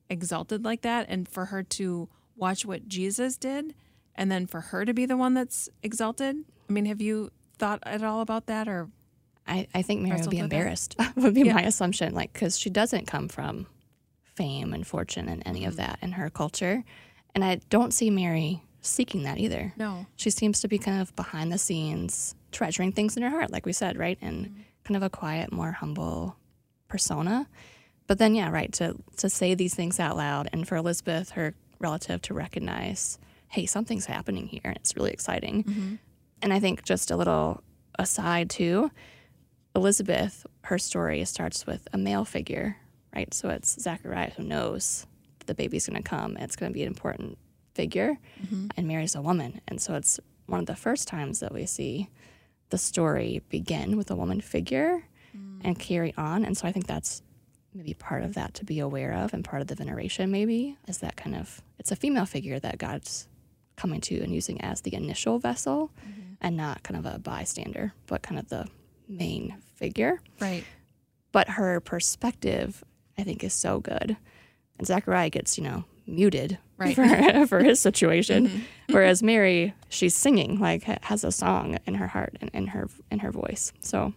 exalted 0.09 0.63
like 0.63 0.81
that 0.81 1.05
and 1.09 1.27
for 1.27 1.45
her 1.45 1.63
to 1.63 2.09
watch 2.35 2.65
what 2.65 2.87
Jesus 2.87 3.37
did 3.37 3.75
and 4.15 4.31
then 4.31 4.47
for 4.47 4.61
her 4.61 4.85
to 4.85 4.93
be 4.93 5.05
the 5.05 5.17
one 5.17 5.33
that's 5.33 5.69
exalted 5.83 6.37
I 6.69 6.73
mean 6.73 6.85
have 6.85 7.01
you 7.01 7.31
thought 7.57 7.79
at 7.83 8.03
all 8.03 8.21
about 8.21 8.47
that 8.47 8.67
or 8.67 8.89
I, 9.49 9.67
I 9.73 9.81
think 9.81 10.01
Mary 10.01 10.21
would 10.21 10.29
be 10.29 10.37
embarrassed, 10.37 10.95
would 11.15 11.33
be 11.33 11.41
Yeah. 11.41 11.55
my 11.55 11.63
assumption. 11.63 12.13
Like, 12.13 12.31
because 12.31 12.57
she 12.57 12.69
doesn't 12.69 13.07
come 13.07 13.27
from 13.27 13.65
fame 14.21 14.73
and 14.73 14.85
fortune 14.85 15.27
and 15.27 15.41
any 15.45 15.65
of 15.65 15.73
mm. 15.73 15.77
that 15.77 15.99
in 16.01 16.13
her 16.13 16.29
culture. 16.29 16.83
And 17.33 17.43
I 17.43 17.59
don't 17.69 17.91
see 17.93 18.09
Mary 18.09 18.61
seeking 18.81 19.23
that 19.23 19.39
either. 19.39 19.73
no 19.75 20.05
She 20.15 20.29
seems 20.29 20.61
to 20.61 20.67
be 20.67 20.77
kind 20.77 21.01
of 21.01 21.13
behind 21.15 21.51
the 21.51 21.57
scenes, 21.57 22.35
treasuring 22.51 22.91
things 22.91 23.17
in 23.17 23.23
her 23.23 23.29
heart, 23.29 23.51
like 23.51 23.65
we 23.65 23.73
said, 23.73 23.97
right? 23.97 24.17
And 24.21 24.47
mm. 24.47 24.53
kind 24.83 24.95
of 24.95 25.03
a 25.03 25.09
quiet, 25.09 25.51
more 25.51 25.71
humble 25.71 26.37
persona. 26.87 27.47
But 28.09 28.17
then, 28.17 28.33
yeah, 28.33 28.49
right, 28.49 28.73
to, 28.73 28.95
to 29.17 29.29
say 29.29 29.53
these 29.53 29.75
things 29.75 29.99
out 29.99 30.17
loud 30.17 30.49
and 30.51 30.67
for 30.67 30.75
Elizabeth, 30.75 31.29
her 31.33 31.53
relative, 31.77 32.23
to 32.23 32.33
recognize 32.33 33.19
hey, 33.49 33.67
something's 33.67 34.07
happening 34.07 34.47
here 34.47 34.61
and 34.63 34.77
it's 34.77 34.95
really 34.95 35.11
exciting. 35.11 35.63
Mm-hmm. 35.63 35.95
And 36.41 36.53
I 36.53 36.59
think 36.59 36.83
just 36.83 37.11
a 37.11 37.15
little 37.15 37.63
aside 37.99 38.49
too, 38.49 38.89
Elizabeth, 39.75 40.45
her 40.63 40.79
story 40.79 41.23
starts 41.25 41.67
with 41.67 41.87
a 41.93 41.99
male 41.99 42.25
figure, 42.25 42.77
right? 43.15 43.31
So 43.31 43.49
it's 43.49 43.79
Zachariah 43.79 44.31
who 44.31 44.43
knows 44.43 45.05
the 45.45 45.53
baby's 45.53 45.87
going 45.87 46.01
to 46.01 46.07
come 46.07 46.35
it's 46.37 46.55
going 46.55 46.71
to 46.71 46.73
be 46.73 46.83
an 46.83 46.87
important 46.87 47.37
figure, 47.75 48.17
mm-hmm. 48.41 48.69
and 48.75 48.87
Mary's 48.87 49.13
a 49.13 49.21
woman. 49.21 49.61
And 49.67 49.79
so 49.79 49.93
it's 49.93 50.19
one 50.47 50.59
of 50.59 50.65
the 50.65 50.75
first 50.75 51.07
times 51.07 51.41
that 51.41 51.53
we 51.53 51.67
see 51.67 52.09
the 52.69 52.77
story 52.79 53.43
begin 53.49 53.97
with 53.97 54.09
a 54.09 54.15
woman 54.15 54.41
figure 54.41 55.03
mm. 55.35 55.61
and 55.63 55.77
carry 55.77 56.13
on. 56.17 56.43
And 56.43 56.57
so 56.57 56.67
I 56.67 56.71
think 56.71 56.87
that's 56.87 57.21
maybe 57.73 57.93
part 57.93 58.23
of 58.23 58.33
that 58.33 58.53
to 58.55 58.65
be 58.65 58.79
aware 58.79 59.13
of 59.13 59.33
and 59.33 59.43
part 59.45 59.61
of 59.61 59.67
the 59.67 59.75
veneration 59.75 60.31
maybe 60.31 60.75
is 60.87 60.99
that 60.99 61.15
kind 61.15 61.35
of 61.35 61.61
it's 61.77 61.91
a 61.91 61.95
female 61.95 62.25
figure 62.25 62.59
that 62.59 62.77
God's 62.77 63.27
coming 63.79 64.01
to 64.01 64.19
and 64.21 64.33
using 64.33 64.59
as 64.61 64.81
the 64.81 64.93
initial 64.93 65.39
vessel 65.39 65.91
mm-hmm. 66.01 66.33
and 66.41 66.57
not 66.57 66.83
kind 66.83 66.97
of 66.97 67.11
a 67.11 67.17
bystander, 67.17 67.93
but 68.07 68.21
kind 68.21 68.37
of 68.37 68.49
the 68.49 68.67
main 69.07 69.55
figure. 69.75 70.21
Right. 70.39 70.65
But 71.31 71.47
her 71.49 71.79
perspective, 71.79 72.83
I 73.17 73.23
think, 73.23 73.43
is 73.43 73.53
so 73.53 73.79
good. 73.79 74.17
And 74.77 74.85
Zachariah 74.85 75.29
gets, 75.29 75.57
you 75.57 75.63
know, 75.63 75.85
muted 76.05 76.57
Right. 76.77 76.95
for, 76.95 77.45
for 77.47 77.59
his 77.63 77.79
situation. 77.79 78.47
Mm-hmm. 78.47 78.59
Whereas 78.93 79.21
Mary, 79.23 79.73
she's 79.89 80.15
singing, 80.15 80.59
like 80.59 80.83
has 80.83 81.23
a 81.23 81.31
song 81.31 81.77
in 81.85 81.95
her 81.95 82.07
heart 82.07 82.37
and 82.41 82.49
in 82.53 82.67
her 82.67 82.87
in 83.11 83.19
her 83.19 83.31
voice. 83.31 83.73
So 83.81 84.13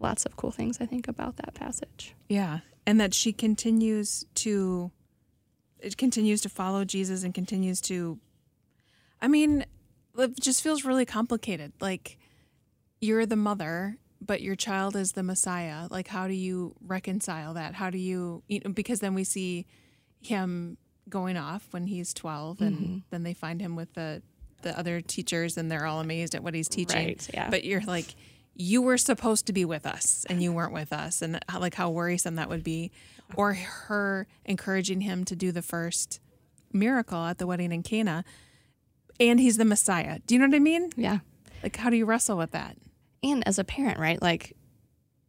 lots 0.00 0.24
of 0.24 0.36
cool 0.36 0.50
things 0.50 0.78
I 0.80 0.86
think 0.86 1.08
about 1.08 1.36
that 1.36 1.54
passage. 1.54 2.14
Yeah. 2.28 2.60
And 2.86 3.00
that 3.00 3.14
she 3.14 3.32
continues 3.32 4.24
to 4.36 4.90
it 5.80 5.96
continues 5.96 6.40
to 6.42 6.48
follow 6.48 6.84
Jesus 6.84 7.22
and 7.22 7.34
continues 7.34 7.80
to 7.82 8.18
I 9.20 9.28
mean, 9.28 9.64
it 10.18 10.40
just 10.40 10.62
feels 10.62 10.84
really 10.84 11.06
complicated. 11.06 11.72
Like 11.80 12.18
you're 13.00 13.26
the 13.26 13.36
mother, 13.36 13.96
but 14.20 14.40
your 14.42 14.56
child 14.56 14.96
is 14.96 15.12
the 15.12 15.22
Messiah. 15.22 15.88
Like 15.90 16.08
how 16.08 16.28
do 16.28 16.34
you 16.34 16.74
reconcile 16.86 17.54
that? 17.54 17.74
How 17.74 17.90
do 17.90 17.98
you, 17.98 18.42
you 18.48 18.60
know, 18.64 18.70
because 18.70 19.00
then 19.00 19.14
we 19.14 19.24
see 19.24 19.66
him 20.20 20.76
going 21.08 21.36
off 21.36 21.68
when 21.70 21.86
he's 21.86 22.12
12 22.14 22.60
and 22.60 22.76
mm-hmm. 22.76 22.98
then 23.10 23.22
they 23.22 23.34
find 23.34 23.60
him 23.60 23.76
with 23.76 23.94
the 23.94 24.22
the 24.62 24.76
other 24.78 25.00
teachers 25.00 25.56
and 25.56 25.70
they're 25.70 25.86
all 25.86 26.00
amazed 26.00 26.34
at 26.34 26.42
what 26.42 26.54
he's 26.54 26.68
teaching. 26.68 27.06
Right, 27.06 27.30
yeah. 27.32 27.50
But 27.50 27.64
you're 27.64 27.82
like 27.82 28.14
you 28.58 28.80
were 28.80 28.96
supposed 28.98 29.46
to 29.46 29.52
be 29.52 29.64
with 29.64 29.86
us 29.86 30.24
and 30.30 30.42
you 30.42 30.52
weren't 30.52 30.72
with 30.72 30.92
us 30.92 31.20
and 31.22 31.36
uh, 31.52 31.58
like 31.60 31.74
how 31.74 31.90
worrisome 31.90 32.36
that 32.36 32.48
would 32.48 32.64
be 32.64 32.90
or 33.34 33.52
her 33.54 34.26
encouraging 34.46 35.02
him 35.02 35.24
to 35.24 35.36
do 35.36 35.52
the 35.52 35.60
first 35.62 36.20
miracle 36.72 37.24
at 37.26 37.38
the 37.38 37.46
wedding 37.46 37.70
in 37.72 37.82
Cana 37.82 38.24
and 39.20 39.38
he's 39.40 39.56
the 39.56 39.64
Messiah. 39.64 40.18
Do 40.26 40.34
you 40.34 40.38
know 40.40 40.46
what 40.46 40.56
I 40.56 40.60
mean? 40.60 40.90
Yeah. 40.96 41.18
Like 41.62 41.76
how 41.76 41.90
do 41.90 41.96
you 41.96 42.04
wrestle 42.06 42.36
with 42.38 42.52
that? 42.52 42.76
And 43.22 43.46
as 43.46 43.58
a 43.58 43.64
parent, 43.64 43.98
right? 43.98 44.20
Like 44.22 44.56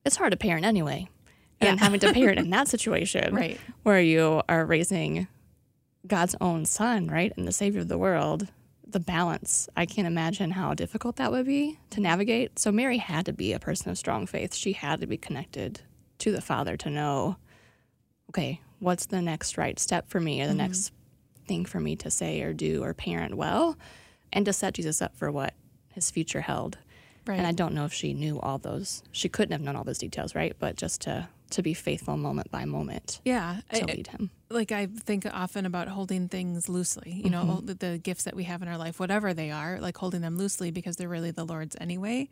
it's 0.05 0.15
hard 0.15 0.31
to 0.31 0.38
parent 0.38 0.65
anyway. 0.65 1.07
And 1.60 1.77
Yeah. 1.79 1.84
having 1.84 2.00
to 2.01 2.13
parent 2.13 2.39
in 2.39 2.50
that 2.51 2.67
situation 2.67 3.34
Right. 3.36 3.60
where 3.84 4.00
you 4.01 4.41
are 4.48 4.65
raising 4.65 5.27
God's 6.05 6.36
own 6.39 6.63
son, 6.65 7.07
right? 7.07 7.34
And 7.36 7.48
the 7.48 7.51
savior 7.51 7.81
of 7.81 7.88
the 7.89 7.98
world, 7.98 8.48
the 8.89 9.00
balance. 9.00 9.67
I 9.75 9.86
can't 9.86 10.08
imagine 10.08 10.51
how 10.51 10.74
difficult 10.74 11.17
that 11.17 11.32
would 11.32 11.46
be 11.46 11.79
to 11.91 12.00
navigate. 12.00 12.58
So 12.60 12.72
Mary 12.72 12.98
had 12.98 13.25
to 13.25 13.34
be 13.34 13.53
a 13.53 13.60
person 13.60 13.91
of 13.91 13.98
strong 13.98 14.25
faith. 14.25 14.56
She 14.56 14.74
had 14.74 15.01
to 15.01 15.08
be 15.08 15.17
connected 15.17 15.82
to 16.20 16.32
the 16.32 16.41
Father 16.41 16.77
to 16.77 16.89
know, 16.89 17.38
okay, 18.29 18.61
what's 18.79 19.05
the 19.05 19.22
next 19.22 19.57
right 19.57 19.79
step 19.79 20.07
for 20.09 20.20
me 20.20 20.42
or 20.42 20.46
the 20.46 20.51
mm-hmm. 20.51 20.59
next 20.59 20.92
thing 21.48 21.66
for 21.66 21.79
me 21.79 21.96
to 21.98 22.11
say 22.11 22.42
or 22.42 22.53
do 22.53 22.83
or 22.83 22.94
parent 22.94 23.35
well 23.35 23.77
and 24.31 24.46
to 24.46 24.53
set 24.53 24.74
Jesus 24.74 25.01
up 25.01 25.16
for 25.16 25.31
what 25.31 25.53
his 25.94 26.11
future 26.11 26.42
held. 26.42 26.77
Right. 27.25 27.38
And 27.38 27.48
I 27.48 27.51
don't 27.51 27.74
know 27.74 27.85
if 27.85 27.94
she 27.94 28.14
knew 28.14 28.40
all 28.40 28.57
those. 28.57 29.03
She 29.11 29.27
couldn't 29.27 29.51
have 29.51 29.61
known 29.61 29.75
all 29.75 29.83
those 29.83 29.98
details, 29.98 30.33
right? 30.33 30.55
But 30.57 30.77
just 30.77 31.01
to 31.01 31.27
to 31.51 31.62
be 31.62 31.74
faithful 31.74 32.18
moment 32.18 32.51
by 32.51 32.66
moment 32.66 33.22
yeah. 33.25 33.62
to 33.74 33.81
I- 33.81 33.86
lead 33.86 34.07
him. 34.07 34.29
like 34.50 34.72
I 34.72 34.86
think 34.88 35.25
often 35.31 35.66
about 35.66 35.88
holding 35.88 36.27
things 36.27 36.68
loosely, 36.70 37.22
you 37.24 37.29
know, 37.29 37.44
mm-hmm. 37.44 37.66
the, 37.66 37.74
the 37.74 37.98
gifts 37.98 38.24
that 38.24 38.36
we 38.36 38.44
have 38.46 38.62
in 38.62 38.68
our 38.68 38.77
life, 38.77 39.00
whatever 39.00 39.33
they 39.33 39.51
are, 39.51 39.79
like 39.79 39.98
holding 39.98 40.22
them 40.22 40.38
loosely 40.38 40.72
because 40.72 40.96
they're 40.98 41.10
really 41.10 41.31
the 41.31 41.46
Lord's 41.46 41.75
anyway. 41.79 42.29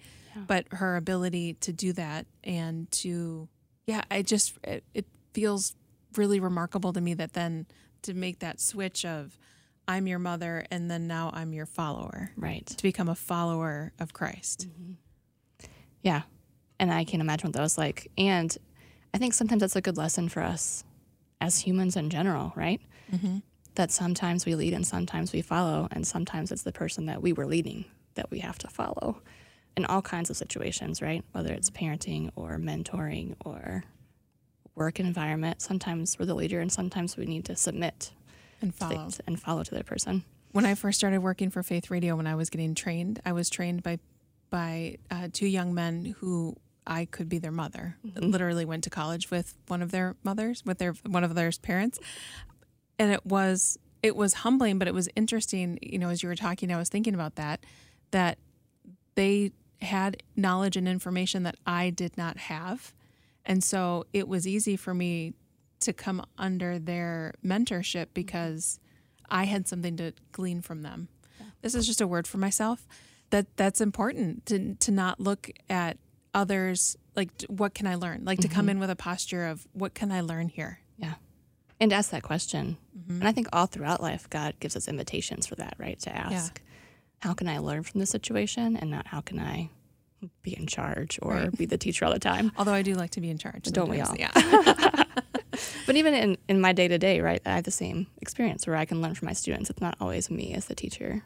But 0.48 0.66
her 0.72 0.98
ability 0.98 1.54
to 1.62 1.72
do 1.72 1.94
that 1.94 2.26
and 2.44 2.92
to, 2.92 3.48
yeah, 3.86 4.04
I 4.12 4.22
just, 4.22 4.58
it, 4.66 4.84
it 4.94 5.06
feels 5.34 5.76
really 6.18 6.42
remarkable 6.42 6.92
to 6.92 7.00
me 7.00 7.14
that 7.14 7.32
then 7.32 7.68
to 8.02 8.14
make 8.14 8.40
that 8.40 8.60
switch 8.60 9.06
of 9.06 9.38
I'm 9.88 10.08
your 10.08 10.20
mother 10.20 10.66
and 10.72 10.92
then 10.92 11.08
now 11.08 11.32
I'm 11.34 11.54
your 11.54 11.66
follower, 11.66 12.32
Right. 12.36 12.66
to 12.66 12.84
become 12.84 13.08
a 13.08 13.16
follower 13.16 13.94
of 13.98 14.12
Christ. 14.12 14.68
Mm-hmm. 14.68 14.94
Yeah. 16.02 16.24
And 16.80 16.92
I 16.92 17.06
can't 17.06 17.22
imagine 17.22 17.48
what 17.48 17.54
that 17.54 17.62
was 17.62 17.78
like. 17.78 18.12
And 18.18 18.56
I 19.16 19.18
think 19.18 19.34
sometimes 19.34 19.62
that's 19.62 19.76
a 19.76 19.82
good 19.82 19.98
lesson 19.98 20.30
for 20.30 20.42
us 20.42 20.84
as 21.42 21.60
humans 21.60 21.96
in 21.96 22.10
general, 22.10 22.52
right? 22.56 22.82
That 23.76 23.92
sometimes 23.92 24.46
we 24.46 24.56
lead 24.56 24.74
and 24.74 24.86
sometimes 24.86 25.34
we 25.34 25.42
follow, 25.42 25.88
and 25.92 26.06
sometimes 26.08 26.52
it's 26.52 26.64
the 26.64 26.72
person 26.72 27.06
that 27.08 27.22
we 27.22 27.34
were 27.34 27.46
leading 27.46 27.86
that 28.16 28.30
we 28.32 28.40
have 28.40 28.58
to 28.60 28.68
follow 28.70 29.22
in 29.78 29.86
all 29.86 30.02
kinds 30.02 30.30
of 30.30 30.38
situations, 30.38 31.02
right? 31.02 31.24
Whether 31.34 31.54
it's 31.54 31.70
parenting 31.70 32.32
or 32.36 32.58
mentoring 32.58 33.36
or 33.46 33.84
work 34.76 35.00
environment. 35.00 35.62
Sometimes 35.62 36.18
we're 36.20 36.26
the 36.26 36.36
leader 36.36 36.60
and 36.62 36.72
sometimes 36.72 37.18
we 37.18 37.26
need 37.26 37.46
to 37.46 37.56
submit 37.56 38.12
And 38.62 38.72
to 38.72 38.78
follow. 38.78 39.10
the- 39.10 39.24
and 39.28 39.40
follow 39.40 39.64
to 39.64 39.76
the 39.76 39.84
person. 39.84 40.24
when 40.52 40.66
I 40.66 40.74
first 40.76 40.98
started 40.98 41.20
working 41.20 41.50
for 41.50 41.62
Faith 41.64 41.90
Radio, 41.92 42.16
when 42.16 42.28
I 42.28 42.36
was 42.36 42.50
getting 42.50 42.76
trained, 42.76 43.22
I 43.26 43.34
was 43.34 43.50
trained 43.50 43.84
by 43.84 44.00
by 44.50 44.98
uh, 45.12 45.28
two 45.34 45.48
young 45.48 45.74
men 45.74 46.16
who 46.20 46.56
I 46.88 47.06
could 47.06 47.30
be 47.30 47.40
their 47.40 47.52
mother. 47.52 47.98
Mm-hmm. 48.06 48.30
Literally 48.30 48.66
went 48.66 48.84
to 48.86 48.90
college 48.90 49.32
with 49.32 49.56
one 49.68 49.82
of 49.82 49.92
their 49.92 50.16
mothers, 50.24 50.64
with 50.66 50.78
their 50.78 50.94
one 51.06 51.24
of 51.24 51.36
their 51.36 51.52
parents, 51.62 52.00
and 53.00 53.12
it 53.12 53.26
was 53.26 53.78
it 54.04 54.16
was 54.16 54.36
humbling, 54.36 54.78
but 54.78 54.88
it 54.88 54.94
was 54.94 55.10
interesting. 55.16 55.80
You 55.82 56.00
know, 56.00 56.10
as 56.10 56.22
you 56.22 56.30
were 56.30 56.36
talking, 56.36 56.72
I 56.72 56.78
was 56.78 56.90
thinking 56.90 57.14
about 57.14 57.36
that 57.36 57.66
that 58.12 58.38
they 59.16 59.52
had 59.82 60.24
knowledge 60.36 60.78
and 60.78 60.88
information 60.88 61.44
that 61.44 61.56
I 61.66 61.90
did 61.90 62.18
not 62.18 62.38
have, 62.38 62.94
and 63.46 63.64
so 63.64 64.06
it 64.14 64.28
was 64.28 64.48
easy 64.48 64.76
for 64.76 64.94
me 64.94 65.34
to 65.82 65.94
come 65.94 66.26
under 66.38 66.80
their 66.80 67.34
mentorship 67.44 68.06
mm-hmm. 68.06 68.14
because 68.14 68.80
I 69.30 69.46
had 69.46 69.68
something 69.68 69.98
to 69.98 70.14
glean 70.32 70.62
from 70.62 70.82
them. 70.84 71.10
This 71.62 71.74
is 71.74 71.88
just 71.88 72.00
a 72.02 72.08
word 72.08 72.28
for 72.28 72.38
myself. 72.38 72.88
That 73.32 73.48
that's 73.58 73.82
important 73.82 74.46
to 74.46 74.76
to 74.76 74.92
not 74.92 75.20
look 75.20 75.50
at 75.68 75.98
others 76.36 76.96
like 77.16 77.30
what 77.48 77.74
can 77.74 77.88
I 77.88 77.96
learn? 77.96 78.24
Like 78.26 78.40
to 78.42 78.48
come 78.48 78.70
in 78.70 78.78
with 78.80 78.90
a 78.92 78.96
posture 78.96 79.48
of 79.48 79.66
what 79.74 79.94
can 79.96 80.12
I 80.12 80.22
learn 80.22 80.50
here? 80.50 80.80
Yeah. 80.98 81.14
And 81.80 81.92
ask 81.92 82.12
that 82.12 82.24
question. 82.24 82.78
And 83.10 83.28
I 83.28 83.32
think 83.32 83.48
all 83.54 83.66
throughout 83.66 84.02
life, 84.02 84.30
God 84.30 84.56
gives 84.60 84.76
us 84.76 84.88
invitations 84.88 85.48
for 85.48 85.56
that, 85.56 85.76
right? 85.78 86.00
To 86.02 86.16
ask, 86.16 86.62
how 87.20 87.34
can 87.34 87.48
I 87.48 87.58
learn 87.60 87.84
from 87.84 88.00
this 88.00 88.10
situation 88.10 88.76
and 88.78 88.92
not 88.92 89.08
how 89.08 89.22
can 89.22 89.40
I 89.40 89.70
be 90.42 90.58
in 90.58 90.68
charge 90.68 91.20
or 91.22 91.34
Right. 91.34 91.58
be 91.58 91.66
the 91.66 91.78
teacher 91.78 92.06
all 92.06 92.14
the 92.14 92.20
time? 92.20 92.52
Although 92.58 92.74
I 92.74 92.82
do 92.82 92.96
like 92.96 93.12
to 93.12 93.22
be 93.22 93.30
in 93.30 93.38
charge. 93.38 93.64
Don't 93.66 93.90
we 93.90 94.02
all? 94.02 94.16
Yeah. 94.16 94.32
But 95.86 95.96
even 95.96 96.14
in, 96.14 96.38
in 96.50 96.60
my 96.60 96.74
day 96.74 96.88
to 96.90 96.98
day, 96.98 97.22
right, 97.22 97.42
I 97.46 97.56
have 97.56 97.64
the 97.64 97.72
same 97.72 98.08
experience 98.22 98.68
where 98.68 98.76
I 98.76 98.84
can 98.86 99.02
learn 99.02 99.14
from 99.16 99.28
my 99.28 99.34
students. 99.34 99.70
It's 99.70 99.80
not 99.80 99.96
always 100.02 100.30
me 100.30 100.54
as 100.54 100.66
the 100.66 100.76
teacher. 100.76 101.24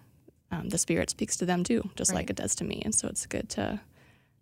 Um, 0.51 0.69
the 0.69 0.77
Spirit 0.77 1.09
speaks 1.09 1.35
to 1.37 1.45
them 1.45 1.63
too, 1.63 1.89
just 1.95 2.13
like 2.13 2.29
it 2.29 2.35
does 2.35 2.53
to 2.55 2.63
me. 2.63 2.81
And 2.85 2.93
so 2.93 3.07
it's 3.07 3.25
good 3.25 3.49
to 3.51 3.79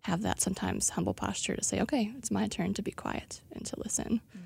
have 0.08 0.22
that 0.22 0.40
sometimes 0.42 0.90
humble 0.92 1.14
posture 1.14 1.56
to 1.56 1.64
say, 1.64 1.82
okay, 1.82 2.12
it's 2.18 2.32
my 2.32 2.48
turn 2.48 2.74
to 2.74 2.82
be 2.82 2.92
quiet 2.92 3.42
and 3.52 3.66
to 3.66 3.76
listen. 3.78 4.22
Mm. 4.36 4.40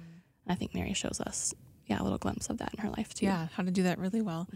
I 0.48 0.56
think 0.56 0.74
Mary 0.74 0.94
shows 0.94 1.22
us, 1.22 1.54
yeah, 1.86 2.02
a 2.02 2.04
little 2.04 2.18
glimpse 2.18 2.50
of 2.50 2.58
that 2.58 2.74
in 2.74 2.80
her 2.84 2.90
life 2.90 3.14
too. 3.14 3.26
yeah, 3.28 3.48
how 3.56 3.64
to 3.64 3.72
do 3.72 3.84
that 3.84 4.00
really 4.00 4.22
well. 4.22 4.48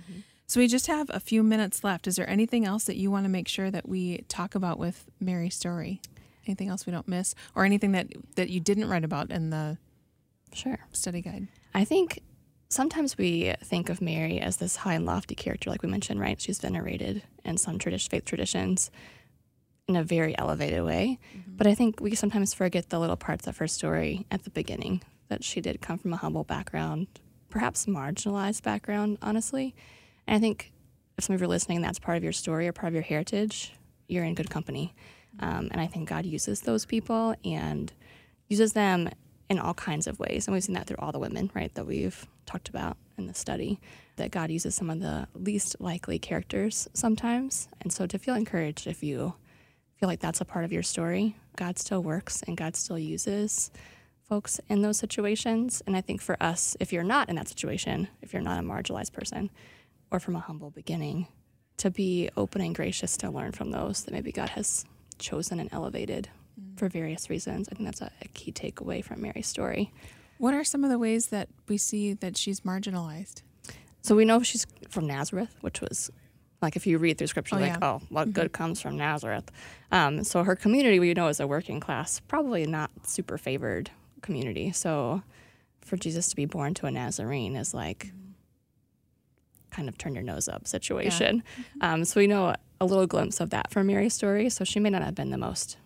So 0.47 0.59
we 0.59 0.67
just 0.67 0.87
have 0.87 1.09
a 1.11 1.19
few 1.19 1.43
minutes 1.43 1.83
left. 1.83 2.07
Is 2.07 2.15
there 2.15 2.29
anything 2.29 2.65
else 2.65 2.85
that 2.85 2.95
you 2.97 3.09
want 3.11 3.25
to 3.25 3.29
make 3.29 3.47
sure 3.47 3.69
that 3.71 3.87
we 3.87 4.25
talk 4.29 4.55
about 4.55 4.77
with 4.79 5.05
Mary's 5.19 5.55
story? 5.55 6.01
Anything 6.47 6.69
else 6.69 6.85
we 6.85 6.91
don't 6.91 7.07
miss, 7.07 7.33
or 7.55 7.65
anything 7.65 7.91
that 7.93 8.07
that 8.35 8.49
you 8.49 8.59
didn't 8.59 8.87
write 8.87 9.03
about 9.03 9.31
in 9.31 9.49
the 9.51 9.77
Sure. 10.53 10.79
study 10.91 11.21
guide? 11.21 11.47
I 11.73 11.83
think 11.85 12.19
sometimes 12.69 13.17
we 13.17 13.53
think 13.63 13.89
of 13.89 14.01
Mary 14.01 14.39
as 14.39 14.57
this 14.57 14.75
high 14.77 14.93
and 14.93 15.05
lofty 15.05 15.33
character, 15.35 15.69
like 15.71 15.81
we 15.81 15.89
mentioned, 15.89 16.19
right? 16.19 16.39
She's 16.39 16.59
venerated 16.59 17.23
in 17.43 17.57
some 17.57 17.77
tradition, 17.79 18.09
faith 18.11 18.25
traditions 18.25 18.91
in 19.87 19.95
a 19.95 20.03
very 20.03 20.37
elevated 20.37 20.83
way. 20.83 21.19
But 21.47 21.67
I 21.67 21.75
think 21.75 21.99
we 21.99 22.15
sometimes 22.15 22.53
forget 22.53 22.89
the 22.89 22.99
little 22.99 23.15
parts 23.15 23.47
of 23.47 23.57
her 23.57 23.67
story 23.67 24.25
at 24.31 24.43
the 24.43 24.49
beginning 24.49 25.01
that 25.29 25.43
she 25.43 25.61
did 25.61 25.81
come 25.81 25.97
from 25.97 26.13
a 26.13 26.17
humble 26.17 26.43
background, 26.43 27.07
perhaps 27.49 27.85
marginalized 27.85 28.63
background, 28.63 29.17
honestly. 29.21 29.75
And 30.27 30.35
I 30.35 30.39
think 30.39 30.71
if 31.17 31.23
some 31.23 31.35
of 31.35 31.41
you 31.41 31.45
are 31.45 31.49
listening, 31.49 31.77
and 31.77 31.85
that's 31.85 31.99
part 31.99 32.17
of 32.17 32.23
your 32.23 32.33
story 32.33 32.67
or 32.67 32.71
part 32.71 32.89
of 32.89 32.93
your 32.93 33.03
heritage, 33.03 33.73
you're 34.07 34.23
in 34.23 34.35
good 34.35 34.49
company. 34.49 34.93
Um, 35.39 35.69
and 35.71 35.79
I 35.79 35.87
think 35.87 36.09
God 36.09 36.25
uses 36.25 36.61
those 36.61 36.85
people 36.85 37.35
and 37.43 37.91
uses 38.47 38.73
them 38.73 39.09
in 39.49 39.59
all 39.59 39.73
kinds 39.73 40.07
of 40.07 40.19
ways. 40.19 40.47
And 40.47 40.53
we've 40.53 40.63
seen 40.63 40.75
that 40.75 40.87
through 40.87 40.97
all 40.99 41.11
the 41.11 41.19
women, 41.19 41.51
right, 41.53 41.73
that 41.75 41.85
we've 41.85 42.27
talked 42.45 42.69
about 42.69 42.97
in 43.17 43.27
the 43.27 43.33
study. 43.33 43.79
that 44.17 44.31
God 44.31 44.51
uses 44.51 44.75
some 44.75 44.89
of 44.89 44.99
the 44.99 45.27
least 45.33 45.75
likely 45.79 46.19
characters 46.19 46.87
sometimes. 46.93 47.67
And 47.81 47.91
so 47.91 48.07
to 48.07 48.17
feel 48.17 48.35
encouraged 48.35 48.87
if 48.87 49.03
you 49.03 49.35
feel 49.97 50.08
like 50.08 50.19
that's 50.19 50.41
a 50.41 50.45
part 50.45 50.65
of 50.65 50.71
your 50.71 50.84
story, 50.84 51.36
God 51.55 51.79
still 51.79 52.03
works 52.03 52.43
and 52.47 52.58
God 52.58 52.75
still 52.75 52.99
uses 52.99 53.71
folks 54.27 54.60
in 54.69 54.81
those 54.81 54.97
situations. 54.97 55.81
And 55.86 55.95
I 55.95 56.01
think 56.01 56.21
for 56.21 56.41
us, 56.41 56.75
if 56.79 56.91
you're 56.91 57.03
not 57.03 57.29
in 57.29 57.36
that 57.36 57.47
situation, 57.47 58.08
if 58.21 58.34
you're 58.34 58.41
not 58.41 58.60
a 58.60 58.63
marginalized 58.63 59.13
person 59.13 59.49
or 60.12 60.19
from 60.19 60.36
a 60.36 60.39
humble 60.39 60.71
beginning, 60.71 61.27
to 61.77 61.91
be 61.91 62.29
open 62.38 62.62
and 62.62 62.73
gracious 62.73 63.17
to 63.17 63.29
learn 63.29 63.51
from 63.51 63.71
those 63.71 64.03
that 64.03 64.13
maybe 64.13 64.31
God 64.31 64.49
has 64.49 64.86
chosen 65.19 65.60
and 65.60 65.69
elevated 65.73 66.29
mm. 66.60 66.77
for 66.79 66.88
various 66.88 67.29
reasons. 67.29 67.67
I 67.69 67.75
think 67.75 67.88
that's 67.88 68.01
a, 68.01 68.12
a 68.21 68.27
key 68.29 68.51
takeaway 68.51 69.03
from 69.03 69.21
Mary's 69.21 69.47
story. 69.47 69.91
What 70.38 70.53
are 70.53 70.63
some 70.63 70.84
of 70.84 70.89
the 70.89 70.99
ways 70.99 71.27
that 71.27 71.49
we 71.67 71.77
see 71.77 72.13
that 72.13 72.38
she's 72.38 72.62
marginalized? 72.62 73.41
So 74.01 74.15
we 74.15 74.25
know 74.25 74.41
she's 74.43 74.65
from 74.89 75.08
Nazareth, 75.08 75.55
which 75.62 75.81
was 75.81 76.12
like 76.65 76.75
if 76.75 76.88
you 76.88 76.97
read 76.97 77.17
through 77.17 77.28
scripture, 77.28 77.56
oh, 77.56 77.60
like, 77.60 77.73
yeah. 77.73 77.80
oh, 77.82 78.01
what 78.10 78.23
mm-hmm. 78.23 78.32
good 78.32 78.51
comes 78.51 78.82
from 78.82 78.97
Nazareth? 78.97 79.51
Um, 79.91 80.23
so 80.23 80.43
her 80.43 80.56
community, 80.56 80.99
we 80.99 81.13
know, 81.13 81.28
is 81.28 81.39
a 81.39 81.47
working 81.47 81.80
class, 81.80 82.19
probably 82.21 82.65
not 82.65 82.89
super 83.06 83.38
favored 83.38 83.91
community. 84.21 84.71
So 84.71 85.21
for 85.82 85.95
Jesus 85.95 86.28
to 86.30 86.36
be 86.36 86.45
born 86.45 86.73
to 86.75 86.88
a 86.88 86.91
Nazarene 86.91 87.56
is 87.56 87.73
like 87.73 88.12
kind 89.69 89.88
of 89.88 89.97
turn 89.97 90.15
your 90.15 90.23
nose 90.23 90.47
up 90.47 90.67
situation. 90.67 91.43
Yeah. 91.58 91.93
Um, 91.93 92.04
so 92.04 92.19
we 92.19 92.28
know 92.28 92.56
a 92.82 92.86
little 92.86 93.06
glimpse 93.06 93.39
of 93.39 93.51
that 93.51 93.71
from 93.71 93.88
Mary's 93.88 94.13
story. 94.13 94.49
So 94.49 94.63
she 94.63 94.80
may 94.80 94.89
not 94.89 95.04
have 95.04 95.15
been 95.15 95.30
the 95.30 95.38
most 95.38 95.78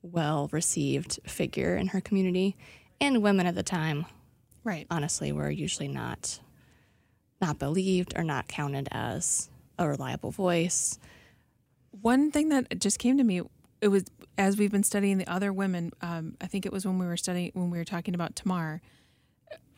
well 0.00 0.48
received 0.50 1.20
figure 1.26 1.76
in 1.76 1.88
her 1.88 2.00
community. 2.00 2.56
And 3.00 3.22
women 3.22 3.46
at 3.46 3.54
the 3.54 3.62
time, 3.62 4.06
right, 4.64 4.86
honestly, 4.90 5.30
were 5.30 5.50
usually 5.50 5.88
not 5.88 6.40
not 7.40 7.58
believed 7.58 8.14
or 8.16 8.22
not 8.22 8.46
counted 8.46 8.88
as 8.92 9.50
a 9.78 9.88
reliable 9.88 10.30
voice. 10.30 10.98
One 12.00 12.30
thing 12.30 12.48
that 12.50 12.80
just 12.80 12.98
came 12.98 13.18
to 13.18 13.24
me, 13.24 13.42
it 13.80 13.88
was 13.88 14.04
as 14.38 14.56
we've 14.56 14.72
been 14.72 14.82
studying 14.82 15.18
the 15.18 15.30
other 15.30 15.52
women. 15.52 15.92
Um, 16.00 16.36
I 16.40 16.46
think 16.46 16.64
it 16.66 16.72
was 16.72 16.86
when 16.86 16.98
we 16.98 17.06
were 17.06 17.16
studying 17.16 17.50
when 17.54 17.70
we 17.70 17.78
were 17.78 17.84
talking 17.84 18.14
about 18.14 18.36
Tamar. 18.36 18.80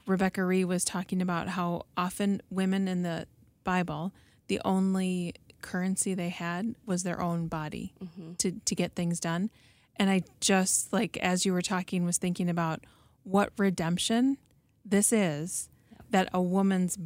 Rebecca 0.06 0.44
Ree 0.44 0.64
was 0.64 0.84
talking 0.84 1.22
about 1.22 1.48
how 1.48 1.86
often 1.96 2.42
women 2.50 2.88
in 2.88 3.02
the 3.02 3.26
Bible, 3.64 4.12
the 4.48 4.60
only 4.64 5.34
currency 5.62 6.12
they 6.12 6.28
had 6.28 6.74
was 6.84 7.04
their 7.04 7.20
own 7.22 7.48
body 7.48 7.94
mm-hmm. 8.02 8.34
to 8.34 8.52
to 8.64 8.74
get 8.74 8.94
things 8.94 9.18
done. 9.18 9.50
And 9.96 10.10
I 10.10 10.22
just 10.40 10.92
like 10.92 11.16
as 11.18 11.46
you 11.46 11.52
were 11.52 11.62
talking 11.62 12.04
was 12.04 12.18
thinking 12.18 12.50
about 12.50 12.84
what 13.22 13.50
redemption 13.56 14.36
this 14.84 15.12
is 15.12 15.70
yep. 15.90 16.04
that 16.10 16.28
a 16.34 16.42
woman's 16.42 16.98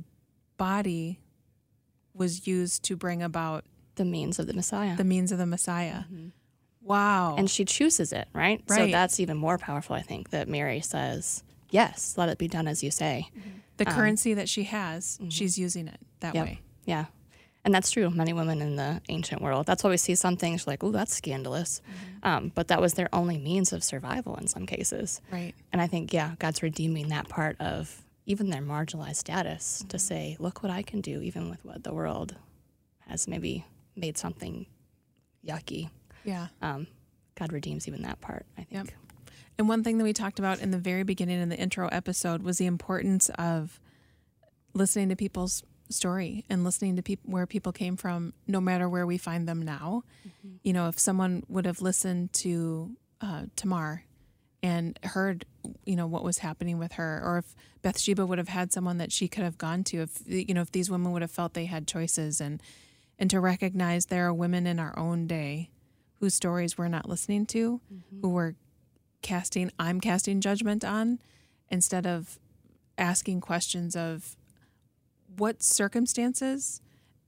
body 0.57 1.21
was 2.15 2.47
used 2.47 2.83
to 2.85 2.97
bring 2.97 3.23
about 3.23 3.65
the 3.95 4.05
means 4.05 4.39
of 4.39 4.47
the 4.47 4.55
Messiah. 4.55 4.97
The 4.97 5.05
means 5.05 5.33
of 5.33 5.39
the 5.39 5.47
Messiah. 5.47 6.05
Mm-hmm. 6.05 6.29
Wow. 6.83 7.37
And 7.37 7.51
she 7.51 7.65
chooses 7.65 8.13
it, 8.13 8.29
right? 8.33 8.63
right? 8.69 8.77
So 8.77 8.87
that's 8.87 9.21
even 9.21 9.37
more 9.37 9.59
powerful, 9.59 9.95
I 9.95 10.03
think, 10.03 10.31
that 10.31 10.49
Mary 10.49 10.81
says, 10.81 11.43
Yes, 11.71 12.15
let 12.17 12.31
it 12.31 12.39
be 12.39 12.49
done 12.49 12.67
as 12.67 12.83
you 12.83 12.91
say. 12.91 13.29
Mm-hmm. 13.37 13.49
The 13.77 13.89
um, 13.89 13.95
currency 13.95 14.35
that 14.35 14.49
she 14.49 14.65
has, 14.65 15.19
mm-hmm. 15.19 15.29
she's 15.29 15.59
using 15.59 15.89
it 15.89 16.01
that 16.21 16.35
yep. 16.35 16.47
way. 16.47 16.61
Yeah. 16.87 17.07
And 17.65 17.75
that's 17.75 17.91
true. 17.91 18.09
Many 18.09 18.33
women 18.33 18.63
in 18.63 18.77
the 18.77 19.03
ancient 19.11 19.43
world. 19.43 19.67
That's 19.67 19.85
why 19.85 19.91
we 19.91 19.99
see 19.99 20.15
some 20.15 20.39
things 20.39 20.67
like, 20.67 20.83
oh, 20.83 20.91
that's 20.91 21.15
scandalous. 21.15 21.83
Mm-hmm. 21.83 22.29
Um, 22.29 22.53
but 22.55 22.69
that 22.69 22.81
was 22.81 22.95
their 22.95 23.11
only 23.13 23.37
means 23.37 23.75
of 23.75 23.85
survival 23.85 24.37
in 24.37 24.47
some 24.47 24.65
cases. 24.65 25.21
Right. 25.31 25.55
And 25.73 25.83
I 25.83 25.87
think, 25.87 26.15
yeah, 26.15 26.37
God's 26.39 26.63
redeeming 26.63 27.09
that 27.09 27.29
part 27.29 27.61
of 27.61 28.03
even 28.29 28.51
their 28.51 28.61
marginalized 28.61 29.17
status 29.17 29.79
mm-hmm. 29.79 29.89
to 29.89 29.99
say, 29.99 30.37
look 30.39 30.63
what 30.63 30.71
I 30.71 30.83
can 30.83 31.01
do, 31.01 31.21
even 31.23 31.49
with 31.51 31.65
what 31.65 31.83
the 31.83 31.95
world 31.95 32.37
has 33.09 33.27
maybe 33.27 33.65
made 33.97 34.19
something 34.19 34.67
yucky. 35.45 35.89
Yeah. 36.25 36.49
Um, 36.61 36.87
God 37.35 37.53
redeems 37.53 37.89
even 37.89 38.03
that 38.03 38.21
part, 38.21 38.45
I 38.59 38.65
think. 38.65 38.89
Yep. 38.91 39.35
And 39.57 39.69
one 39.69 39.83
thing 39.83 39.97
that 39.99 40.05
we 40.05 40.13
talked 40.13 40.39
about 40.39 40.61
in 40.61 40.71
the 40.71 40.79
very 40.79 41.05
beginning 41.05 41.41
in 41.41 41.49
the 41.49 41.57
intro 41.57 41.89
episode 41.89 42.43
was 42.43 42.59
the 42.59 42.67
importance 42.67 43.31
of 43.39 43.81
listening 44.75 45.09
to 45.09 45.17
people's 45.17 45.65
story 45.89 46.45
and 46.51 46.65
listening 46.65 46.97
to 46.97 47.03
people 47.03 47.31
where 47.31 47.47
people 47.47 47.73
came 47.73 47.97
from, 47.97 48.35
no 48.47 48.61
matter 48.61 48.91
where 48.91 49.07
we 49.07 49.17
find 49.17 49.49
them 49.49 49.63
now. 49.63 50.05
Mm-hmm. 50.29 50.57
You 50.63 50.75
know, 50.75 50.89
if 50.89 50.99
someone 50.99 51.45
would 51.49 51.65
have 51.65 51.81
listened 51.81 52.35
to 52.35 52.91
uh, 53.23 53.45
Tamar 53.57 54.05
and 54.63 54.99
heard 55.03 55.45
you 55.85 55.97
know 55.97 56.07
what 56.07 56.25
was 56.25 56.39
happening 56.39 56.79
with 56.79 56.93
her 56.93 57.21
or 57.25 57.39
if 57.39 57.55
Bathsheba 57.83 58.27
would 58.27 58.39
have 58.39 58.49
had 58.49 58.73
someone 58.73 58.99
that 58.99 59.13
she 59.13 59.29
could 59.29 59.45
have 59.45 59.59
gone 59.59 59.85
to 59.85 60.03
if 60.03 60.23
you 60.27 60.55
know 60.55 60.63
if 60.63 60.73
these 60.73 60.91
women 60.91 61.13
would 61.13 61.23
have 61.23 61.31
felt 61.31 61.55
they 61.55 61.67
had 61.67 61.87
choices 61.87 62.41
and 62.41 62.63
and 63.19 63.31
to 63.31 63.41
recognize 63.41 64.07
there 64.07 64.27
are 64.27 64.35
women 64.35 64.67
in 64.67 64.79
our 64.79 64.99
own 64.99 65.27
day 65.27 65.71
whose 66.15 66.35
stories 66.35 66.77
we're 66.77 66.89
not 66.89 67.09
listening 67.09 67.47
to 67.47 67.81
mm-hmm. 67.93 68.21
who 68.21 68.29
we're 68.29 68.55
casting 69.23 69.71
I'm 69.79 70.01
casting 70.01 70.41
judgment 70.41 70.85
on 70.85 71.21
instead 71.71 72.07
of 72.07 72.39
asking 72.97 73.41
questions 73.41 73.95
of 73.95 74.37
what 75.37 75.63
circumstances 75.63 76.81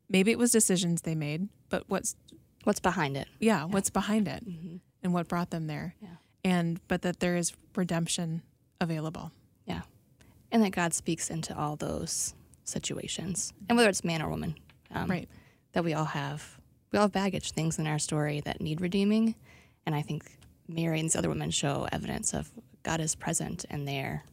maybe 0.08 0.32
it 0.32 0.38
was 0.38 0.50
decisions 0.50 1.02
they 1.02 1.14
made 1.14 1.48
but 1.68 1.84
what's 1.86 2.16
what's 2.64 2.80
behind 2.80 3.16
it 3.16 3.28
yeah, 3.38 3.58
yeah. 3.58 3.64
what's 3.66 3.90
behind 3.90 4.26
it 4.26 4.44
mm-hmm. 4.48 4.76
and 5.02 5.14
what 5.14 5.28
brought 5.28 5.50
them 5.50 5.68
there 5.68 5.94
yeah 6.00 6.16
and 6.44 6.80
but 6.88 7.02
that 7.02 7.20
there 7.20 7.36
is 7.36 7.52
redemption 7.76 8.42
available. 8.80 9.32
Yeah. 9.66 9.82
And 10.52 10.62
that 10.62 10.70
God 10.70 10.94
speaks 10.94 11.30
into 11.30 11.56
all 11.56 11.76
those 11.76 12.34
situations. 12.64 13.52
And 13.68 13.76
whether 13.76 13.88
it's 13.88 14.04
man 14.04 14.22
or 14.22 14.28
woman. 14.28 14.56
Um, 14.92 15.08
right. 15.08 15.28
That 15.72 15.84
we 15.84 15.94
all 15.94 16.06
have 16.06 16.58
we 16.92 16.98
all 16.98 17.04
have 17.04 17.12
baggage, 17.12 17.52
things 17.52 17.78
in 17.78 17.86
our 17.86 17.98
story 17.98 18.40
that 18.40 18.60
need 18.60 18.80
redeeming. 18.80 19.36
And 19.86 19.94
I 19.94 20.02
think 20.02 20.38
Mary 20.68 20.98
and 20.98 21.06
these 21.06 21.16
other 21.16 21.28
women 21.28 21.50
show 21.50 21.86
evidence 21.92 22.34
of 22.34 22.50
God 22.82 23.00
is 23.00 23.14
present 23.14 23.64
and 23.70 23.86
there 23.86 24.24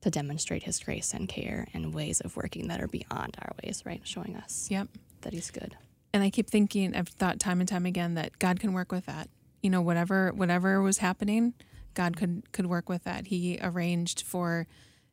to 0.00 0.10
demonstrate 0.10 0.62
his 0.62 0.80
grace 0.80 1.12
and 1.12 1.28
care 1.28 1.68
and 1.74 1.94
ways 1.94 2.20
of 2.20 2.36
working 2.36 2.68
that 2.68 2.80
are 2.80 2.88
beyond 2.88 3.36
our 3.42 3.52
ways, 3.62 3.82
right? 3.84 4.00
Showing 4.02 4.34
us 4.36 4.68
yep. 4.70 4.88
that 5.20 5.32
he's 5.32 5.50
good. 5.50 5.76
And 6.12 6.22
I 6.22 6.30
keep 6.30 6.48
thinking, 6.48 6.96
I've 6.96 7.08
thought 7.08 7.38
time 7.38 7.60
and 7.60 7.68
time 7.68 7.86
again 7.86 8.14
that 8.14 8.38
God 8.38 8.58
can 8.58 8.72
work 8.72 8.90
with 8.90 9.06
that 9.06 9.28
you 9.62 9.70
know 9.70 9.80
whatever 9.80 10.32
whatever 10.32 10.80
was 10.80 10.98
happening 10.98 11.54
god 11.94 12.16
could 12.16 12.42
could 12.52 12.66
work 12.66 12.88
with 12.88 13.04
that 13.04 13.26
he 13.26 13.58
arranged 13.62 14.22
for 14.22 14.66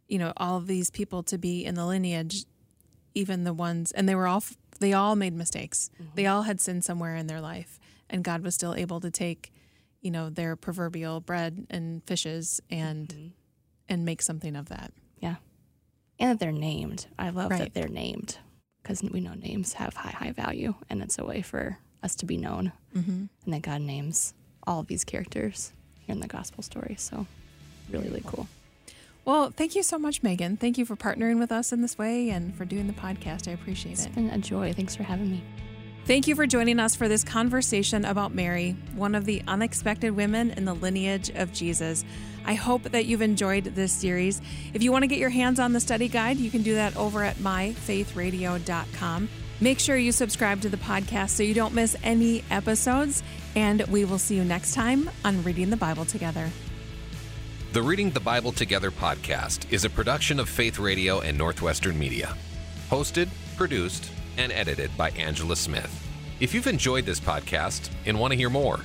you 0.08 0.18
know 0.18 0.34
all 0.38 0.58
of 0.58 0.68
these 0.68 0.90
people 0.90 1.24
to 1.24 1.38
be 1.38 1.66
in 1.66 1.76
the 1.76 1.86
lineage 1.86 2.46
even 3.14 3.44
the 3.44 3.54
ones 3.54 3.92
and 3.92 4.08
they 4.08 4.16
were 4.16 4.28
all 4.28 4.44
they 4.80 4.94
all 4.94 5.16
made 5.16 5.34
mistakes 5.34 5.90
mm-hmm. 5.96 6.12
they 6.16 6.26
all 6.26 6.44
had 6.44 6.62
sinned 6.62 6.84
somewhere 6.84 7.16
in 7.16 7.28
their 7.28 7.42
life 7.42 7.80
and 8.10 8.24
god 8.24 8.44
was 8.44 8.56
still 8.56 8.76
able 8.76 9.00
to 9.00 9.12
take 9.12 9.52
you 10.02 10.12
know 10.12 10.30
their 10.30 10.56
proverbial 10.56 11.20
bread 11.20 11.66
and 11.70 12.04
fishes 12.06 12.62
and 12.70 13.10
mm-hmm. 13.10 13.28
and 13.90 14.06
make 14.06 14.22
something 14.22 14.56
of 14.56 14.70
that 14.70 14.92
yeah 15.20 15.36
and 16.20 16.32
that 16.32 16.40
they're 16.40 16.52
named 16.52 17.08
i 17.18 17.30
love 17.30 17.52
right. 17.52 17.60
that 17.60 17.74
they're 17.74 17.88
named 17.88 18.38
because 18.82 19.02
we 19.04 19.20
know 19.20 19.34
names 19.34 19.74
have 19.74 19.96
high 19.96 20.12
high 20.12 20.32
value 20.32 20.74
and 20.90 21.02
it's 21.02 21.18
a 21.18 21.26
way 21.26 21.42
for 21.42 21.80
us 22.04 22.16
to 22.16 22.26
be 22.26 22.38
known 22.38 22.72
mm-hmm. 22.96 23.26
and 23.46 23.54
that 23.54 23.62
god 23.62 23.82
names 23.82 24.34
all 24.68 24.82
of 24.82 24.88
these 24.88 25.04
characters 25.04 25.72
here 26.06 26.14
in 26.14 26.20
the 26.20 26.28
gospel 26.28 26.62
story. 26.62 26.96
So, 26.98 27.26
really, 27.90 28.08
really 28.10 28.24
cool. 28.26 28.48
Well, 29.26 29.52
thank 29.52 29.76
you 29.76 29.84
so 29.84 29.98
much, 29.98 30.24
Megan. 30.24 30.56
Thank 30.58 30.78
you 30.78 30.86
for 30.86 30.96
partnering 30.96 31.40
with 31.40 31.52
us 31.52 31.74
in 31.74 31.82
this 31.82 31.98
way 31.98 32.30
and 32.30 32.56
for 32.56 32.64
doing 32.64 32.88
the 32.88 32.94
podcast. 32.94 33.48
I 33.48 33.52
appreciate 33.52 33.94
it's 33.94 34.06
it. 34.06 34.08
It's 34.08 34.16
been 34.16 34.30
a 34.30 34.38
joy. 34.38 34.72
Thanks 34.74 34.96
for 34.96 35.04
having 35.04 35.32
me. 35.32 35.44
Thank 36.06 36.28
you 36.28 36.36
for 36.36 36.48
joining 36.48 36.80
us 36.80 36.96
for 36.96 37.10
this 37.10 37.26
conversation 37.26 38.06
about 38.06 38.34
Mary, 38.34 38.78
one 38.96 39.14
of 39.14 39.26
the 39.26 39.44
unexpected 39.46 40.12
women 40.12 40.52
in 40.52 40.64
the 40.64 40.74
lineage 40.74 41.30
of 41.32 41.52
Jesus. 41.52 42.06
I 42.46 42.54
hope 42.54 42.84
that 42.84 43.08
you've 43.08 43.22
enjoyed 43.22 43.66
this 43.66 43.92
series. 43.92 44.42
If 44.74 44.82
you 44.82 44.94
want 44.94 45.04
to 45.04 45.08
get 45.08 45.20
your 45.20 45.30
hands 45.30 45.60
on 45.60 45.74
the 45.74 45.82
study 45.82 46.08
guide, 46.08 46.38
you 46.38 46.50
can 46.50 46.64
do 46.64 46.76
that 46.76 46.96
over 46.96 47.26
at 47.26 47.36
myfaithradio.com. 47.36 49.28
Make 49.60 49.80
sure 49.80 49.98
you 49.98 50.12
subscribe 50.12 50.62
to 50.62 50.70
the 50.70 50.78
podcast 50.78 51.32
so 51.32 51.44
you 51.44 51.54
don't 51.54 51.74
miss 51.74 51.96
any 52.04 52.44
episodes, 52.52 53.24
and 53.56 53.82
we 53.88 54.06
will 54.06 54.20
see 54.20 54.36
you 54.36 54.44
next 54.44 54.74
time 54.74 55.10
on 55.26 55.44
Reading 55.44 55.72
the 55.72 55.78
Bible 55.78 56.06
Together. 56.06 56.50
The 57.74 57.82
Reading 57.82 58.12
the 58.12 58.20
Bible 58.20 58.52
Together 58.52 58.92
podcast 58.92 59.72
is 59.72 59.84
a 59.84 59.90
production 59.90 60.40
of 60.40 60.48
Faith 60.48 60.78
Radio 60.80 61.22
and 61.22 61.38
Northwestern 61.38 61.98
Media. 61.98 62.36
Hosted, 62.90 63.30
produced, 63.58 64.12
and 64.38 64.52
edited 64.52 64.96
by 64.96 65.10
Angela 65.12 65.56
Smith. 65.56 66.04
If 66.40 66.54
you've 66.54 66.68
enjoyed 66.68 67.06
this 67.06 67.20
podcast 67.20 67.90
and 68.06 68.20
want 68.20 68.32
to 68.32 68.38
hear 68.38 68.52
more, 68.52 68.80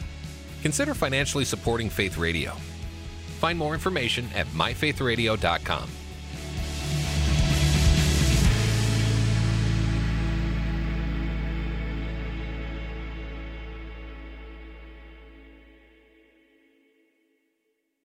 consider 0.63 0.95
financially 0.95 1.45
supporting 1.45 1.91
Faith 1.91 2.17
Radio. 2.17 2.53
Find 3.41 3.59
more 3.59 3.75
information 3.75 4.29
at 4.35 4.47
myfaithradio.com. 4.49 5.89